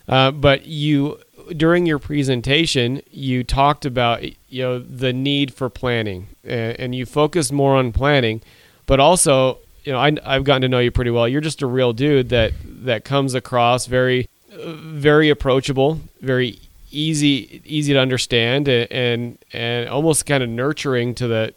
uh, 0.08 0.32
but 0.32 0.66
you 0.66 1.20
during 1.58 1.86
your 1.86 2.00
presentation 2.00 3.02
you 3.12 3.44
talked 3.44 3.86
about 3.86 4.24
you 4.24 4.64
know 4.64 4.80
the 4.80 5.12
need 5.12 5.54
for 5.54 5.70
planning 5.70 6.28
and, 6.44 6.80
and 6.80 6.96
you 6.96 7.06
focused 7.06 7.52
more 7.52 7.76
on 7.76 7.92
planning, 7.92 8.42
but 8.86 9.00
also 9.00 9.58
you 9.84 9.92
know 9.92 10.00
I, 10.00 10.16
I've 10.26 10.44
gotten 10.44 10.64
to 10.64 10.70
know 10.70 10.80
you 10.80 10.92
pretty 10.92 11.12
well. 11.12 11.28
You're 11.28 11.42
just 11.42 11.62
a 11.62 11.68
real 11.68 11.94
dude 11.94 12.30
that 12.30 12.54
that 12.64 13.04
comes 13.04 13.34
across 13.34 13.86
very 13.86 14.30
very 14.52 15.30
approachable, 15.30 16.00
very 16.22 16.60
easy 16.92 17.62
easy 17.66 17.94
to 17.94 18.00
understand 18.00 18.68
and 18.68 18.92
and, 18.92 19.38
and 19.52 19.90
almost 19.90 20.26
kind 20.26 20.44
of 20.44 20.50
nurturing 20.50 21.16
to 21.16 21.28
the 21.28 21.54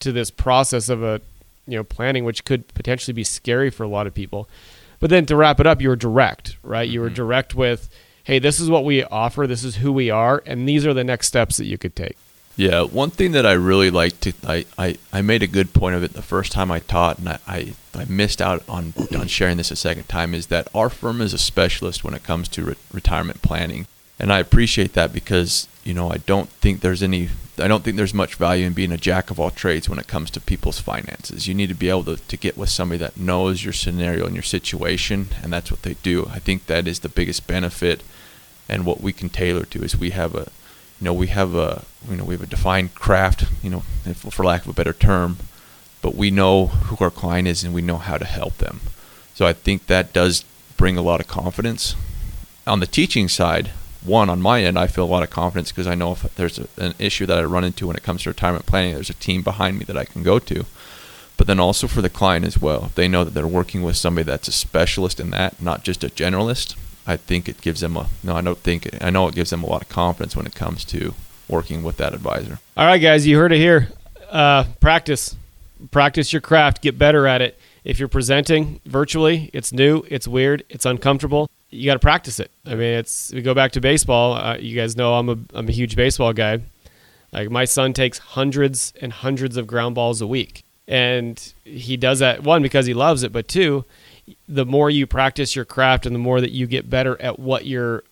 to 0.00 0.12
this 0.12 0.30
process 0.30 0.88
of 0.88 1.02
a 1.02 1.20
you 1.66 1.76
know 1.76 1.84
planning 1.84 2.24
which 2.24 2.44
could 2.44 2.66
potentially 2.74 3.14
be 3.14 3.24
scary 3.24 3.70
for 3.70 3.84
a 3.84 3.88
lot 3.88 4.06
of 4.06 4.14
people 4.14 4.48
but 5.00 5.10
then 5.10 5.26
to 5.26 5.36
wrap 5.36 5.60
it 5.60 5.66
up 5.66 5.80
you 5.82 5.88
were 5.88 5.96
direct 5.96 6.56
right 6.62 6.88
you 6.88 7.00
were 7.00 7.06
Mm-hmm. 7.06 7.14
direct 7.14 7.54
with 7.54 7.88
hey 8.24 8.38
this 8.38 8.58
is 8.60 8.68
what 8.70 8.84
we 8.84 9.02
offer 9.04 9.46
this 9.46 9.64
is 9.64 9.76
who 9.76 9.92
we 9.92 10.10
are 10.10 10.42
and 10.46 10.68
these 10.68 10.86
are 10.86 10.94
the 10.94 11.04
next 11.04 11.26
steps 11.28 11.56
that 11.58 11.66
you 11.66 11.76
could 11.78 11.94
take 11.96 12.16
Yeah, 12.56 12.82
one 12.82 13.10
thing 13.10 13.32
that 13.32 13.44
I 13.44 13.52
really 13.52 13.90
like 13.90 14.20
to 14.20 14.32
I, 14.46 14.64
I, 14.78 14.96
I 15.12 15.22
made 15.22 15.42
a 15.42 15.48
good 15.48 15.72
point 15.74 15.96
of 15.96 16.02
it 16.04 16.12
the 16.12 16.22
first 16.22 16.52
time 16.52 16.70
I 16.70 16.78
taught 16.80 17.18
and 17.18 17.28
I, 17.28 17.38
I, 17.46 17.74
I 17.94 18.04
missed 18.08 18.40
out 18.40 18.62
on 18.68 18.94
on 19.18 19.26
sharing 19.26 19.56
this 19.56 19.70
a 19.72 19.76
second 19.76 20.08
time 20.08 20.34
is 20.34 20.46
that 20.46 20.68
our 20.74 20.88
firm 20.88 21.20
is 21.20 21.34
a 21.34 21.38
specialist 21.38 22.04
when 22.04 22.14
it 22.14 22.22
comes 22.22 22.48
to 22.50 22.64
re- 22.64 22.74
retirement 22.92 23.42
planning. 23.42 23.86
And 24.20 24.32
I 24.32 24.38
appreciate 24.38 24.92
that 24.92 25.12
because, 25.12 25.66
you 25.84 25.94
know, 25.94 26.10
I 26.10 26.16
don't 26.16 26.48
think 26.48 26.80
there's 26.80 27.02
any 27.02 27.28
I 27.58 27.68
don't 27.68 27.84
think 27.84 27.96
there's 27.96 28.14
much 28.14 28.34
value 28.34 28.66
in 28.66 28.72
being 28.72 28.90
a 28.90 28.96
jack 28.96 29.30
of 29.30 29.38
all 29.38 29.50
trades 29.50 29.88
when 29.88 30.00
it 30.00 30.08
comes 30.08 30.30
to 30.32 30.40
people's 30.40 30.80
finances. 30.80 31.46
You 31.46 31.54
need 31.54 31.68
to 31.68 31.74
be 31.74 31.88
able 31.88 32.04
to, 32.04 32.16
to 32.16 32.36
get 32.36 32.56
with 32.56 32.68
somebody 32.68 32.98
that 32.98 33.16
knows 33.16 33.62
your 33.62 33.72
scenario 33.72 34.26
and 34.26 34.34
your 34.34 34.42
situation 34.42 35.28
and 35.42 35.52
that's 35.52 35.70
what 35.70 35.82
they 35.82 35.94
do. 36.02 36.26
I 36.32 36.40
think 36.40 36.66
that 36.66 36.88
is 36.88 37.00
the 37.00 37.08
biggest 37.08 37.46
benefit 37.46 38.02
and 38.68 38.86
what 38.86 39.00
we 39.00 39.12
can 39.12 39.28
tailor 39.28 39.64
to 39.66 39.82
is 39.82 39.96
we 39.96 40.10
have 40.10 40.34
a 40.34 40.48
you 41.00 41.04
know 41.04 41.12
we 41.12 41.28
have 41.28 41.54
a 41.54 41.84
you 42.08 42.16
know 42.16 42.24
we 42.24 42.34
have 42.34 42.42
a 42.42 42.46
defined 42.46 42.94
craft 42.94 43.44
you 43.62 43.70
know 43.70 43.82
if, 44.04 44.18
for 44.18 44.44
lack 44.44 44.62
of 44.62 44.68
a 44.68 44.72
better 44.72 44.92
term 44.92 45.36
but 46.02 46.14
we 46.14 46.30
know 46.30 46.66
who 46.66 47.04
our 47.04 47.10
client 47.10 47.48
is 47.48 47.64
and 47.64 47.74
we 47.74 47.82
know 47.82 47.98
how 47.98 48.16
to 48.16 48.24
help 48.24 48.56
them 48.58 48.80
so 49.34 49.46
i 49.46 49.52
think 49.52 49.86
that 49.86 50.12
does 50.12 50.44
bring 50.76 50.96
a 50.96 51.02
lot 51.02 51.20
of 51.20 51.28
confidence 51.28 51.94
on 52.66 52.80
the 52.80 52.86
teaching 52.86 53.28
side 53.28 53.70
one 54.04 54.28
on 54.30 54.40
my 54.40 54.62
end 54.62 54.78
i 54.78 54.86
feel 54.86 55.04
a 55.04 55.06
lot 55.06 55.22
of 55.22 55.30
confidence 55.30 55.70
because 55.72 55.86
i 55.86 55.94
know 55.94 56.12
if 56.12 56.22
there's 56.36 56.58
a, 56.58 56.66
an 56.76 56.94
issue 56.98 57.26
that 57.26 57.38
i 57.38 57.42
run 57.42 57.64
into 57.64 57.86
when 57.86 57.96
it 57.96 58.02
comes 58.02 58.22
to 58.22 58.30
retirement 58.30 58.66
planning 58.66 58.94
there's 58.94 59.10
a 59.10 59.14
team 59.14 59.42
behind 59.42 59.78
me 59.78 59.84
that 59.84 59.96
i 59.96 60.04
can 60.04 60.22
go 60.22 60.38
to 60.38 60.64
but 61.36 61.46
then 61.46 61.58
also 61.58 61.86
for 61.86 62.00
the 62.02 62.08
client 62.10 62.44
as 62.44 62.58
well 62.58 62.84
if 62.84 62.94
they 62.94 63.08
know 63.08 63.24
that 63.24 63.32
they're 63.34 63.46
working 63.46 63.82
with 63.82 63.96
somebody 63.96 64.24
that's 64.24 64.48
a 64.48 64.52
specialist 64.52 65.18
in 65.18 65.30
that 65.30 65.60
not 65.60 65.82
just 65.82 66.04
a 66.04 66.08
generalist 66.08 66.76
I 67.06 67.16
think 67.18 67.48
it 67.48 67.60
gives 67.60 67.80
them 67.80 67.96
a 67.98 68.08
no. 68.22 68.34
I 68.34 68.40
don't 68.40 68.58
think 68.58 68.88
I 69.02 69.10
know 69.10 69.28
it 69.28 69.34
gives 69.34 69.50
them 69.50 69.62
a 69.62 69.66
lot 69.66 69.82
of 69.82 69.88
confidence 69.88 70.34
when 70.34 70.46
it 70.46 70.54
comes 70.54 70.84
to 70.86 71.14
working 71.48 71.82
with 71.82 71.98
that 71.98 72.14
advisor. 72.14 72.58
all 72.76 72.86
right 72.86 72.98
guys 72.98 73.26
you 73.26 73.36
heard 73.36 73.52
it 73.52 73.58
here 73.58 73.90
uh, 74.30 74.64
practice 74.80 75.36
practice 75.90 76.32
your 76.32 76.40
craft 76.40 76.80
get 76.80 76.98
better 76.98 77.26
at 77.26 77.42
it 77.42 77.58
if 77.84 77.98
you're 77.98 78.08
presenting 78.08 78.80
virtually 78.86 79.50
it's 79.52 79.72
new 79.72 80.02
it's 80.08 80.26
weird 80.26 80.64
it's 80.68 80.84
uncomfortable 80.84 81.48
you 81.70 81.86
got 81.86 81.94
to 81.94 81.98
practice 82.00 82.38
it. 82.38 82.52
I 82.64 82.70
mean 82.70 82.98
it's 82.98 83.32
we 83.32 83.42
go 83.42 83.54
back 83.54 83.72
to 83.72 83.80
baseball 83.80 84.34
uh, 84.34 84.56
you 84.56 84.76
guys 84.76 84.96
know 84.96 85.14
i'm 85.14 85.28
a, 85.28 85.36
I'm 85.54 85.68
a 85.68 85.72
huge 85.72 85.96
baseball 85.96 86.32
guy. 86.32 86.60
Like 87.32 87.50
my 87.50 87.64
son 87.64 87.92
takes 87.92 88.18
hundreds 88.18 88.92
and 89.00 89.12
hundreds 89.12 89.56
of 89.56 89.66
ground 89.66 89.94
balls 89.94 90.20
a 90.20 90.26
week 90.26 90.64
and 90.86 91.52
he 91.64 91.96
does 91.96 92.20
that 92.20 92.42
one 92.42 92.62
because 92.62 92.86
he 92.86 92.94
loves 92.94 93.22
it 93.22 93.32
but 93.32 93.48
two 93.48 93.84
the 94.48 94.64
more 94.64 94.88
you 94.88 95.06
practice 95.06 95.54
your 95.56 95.64
craft 95.64 96.06
and 96.06 96.14
the 96.14 96.20
more 96.20 96.40
that 96.40 96.50
you 96.50 96.66
get 96.66 96.88
better 96.88 97.20
at 97.20 97.38
what 97.38 97.66
you're 97.66 98.04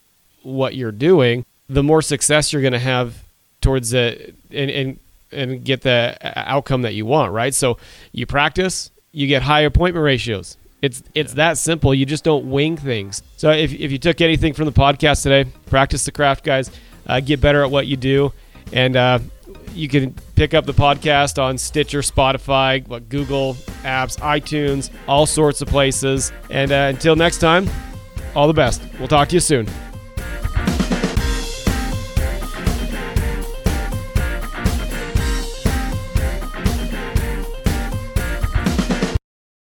what 0.43 0.75
you're 0.75 0.93
doing 0.93 1.45
the 1.69 1.83
more 1.83 2.03
success 2.03 2.53
you're 2.53 2.63
going 2.63 2.73
to 2.73 2.79
have 2.79 3.23
towards 3.61 3.91
the 3.91 4.35
and, 4.51 4.71
and 4.71 4.99
and 5.31 5.65
get 5.65 5.81
the 5.81 6.19
outcome 6.37 6.83
that 6.83 6.95
you 6.95 7.07
want 7.07 7.33
right? 7.33 7.55
So 7.55 7.79
you 8.13 8.27
practice 8.27 8.91
you 9.13 9.27
get 9.27 9.43
high 9.43 9.61
appointment 9.61 10.03
ratios 10.03 10.57
it's 10.81 11.03
it's 11.15 11.35
that 11.35 11.57
simple 11.59 11.95
you 11.95 12.05
just 12.05 12.25
don't 12.25 12.51
wing 12.51 12.77
things 12.77 13.23
so 13.37 13.51
if, 13.51 13.73
if 13.73 13.93
you 13.93 13.99
took 13.99 14.21
anything 14.21 14.53
from 14.53 14.65
the 14.65 14.73
podcast 14.73 15.23
today 15.23 15.49
practice 15.67 16.05
the 16.05 16.13
craft 16.13 16.45
guys 16.45 16.71
uh, 17.07 17.21
get 17.21 17.41
better 17.41 17.63
at 17.63 17.71
what 17.71 17.87
you 17.87 17.97
do 17.97 18.33
and 18.73 18.97
uh, 18.97 19.19
you 19.75 19.89
can 19.89 20.15
pick 20.35 20.55
up 20.55 20.67
the 20.67 20.75
podcast 20.75 21.43
on 21.43 21.59
Stitcher, 21.59 22.01
Spotify, 22.01 22.87
what 22.87 23.09
Google 23.09 23.55
apps, 23.83 24.19
iTunes, 24.19 24.91
all 25.07 25.27
sorts 25.27 25.61
of 25.61 25.69
places. 25.69 26.33
And 26.51 26.73
uh, 26.73 26.91
until 26.91 27.17
next 27.17 27.39
time, 27.39 27.69
all 28.35 28.47
the 28.47 28.55
best. 28.55 28.83
We'll 28.99 29.09
talk 29.09 29.29
to 29.29 29.35
you 29.37 29.41
soon. 29.41 29.67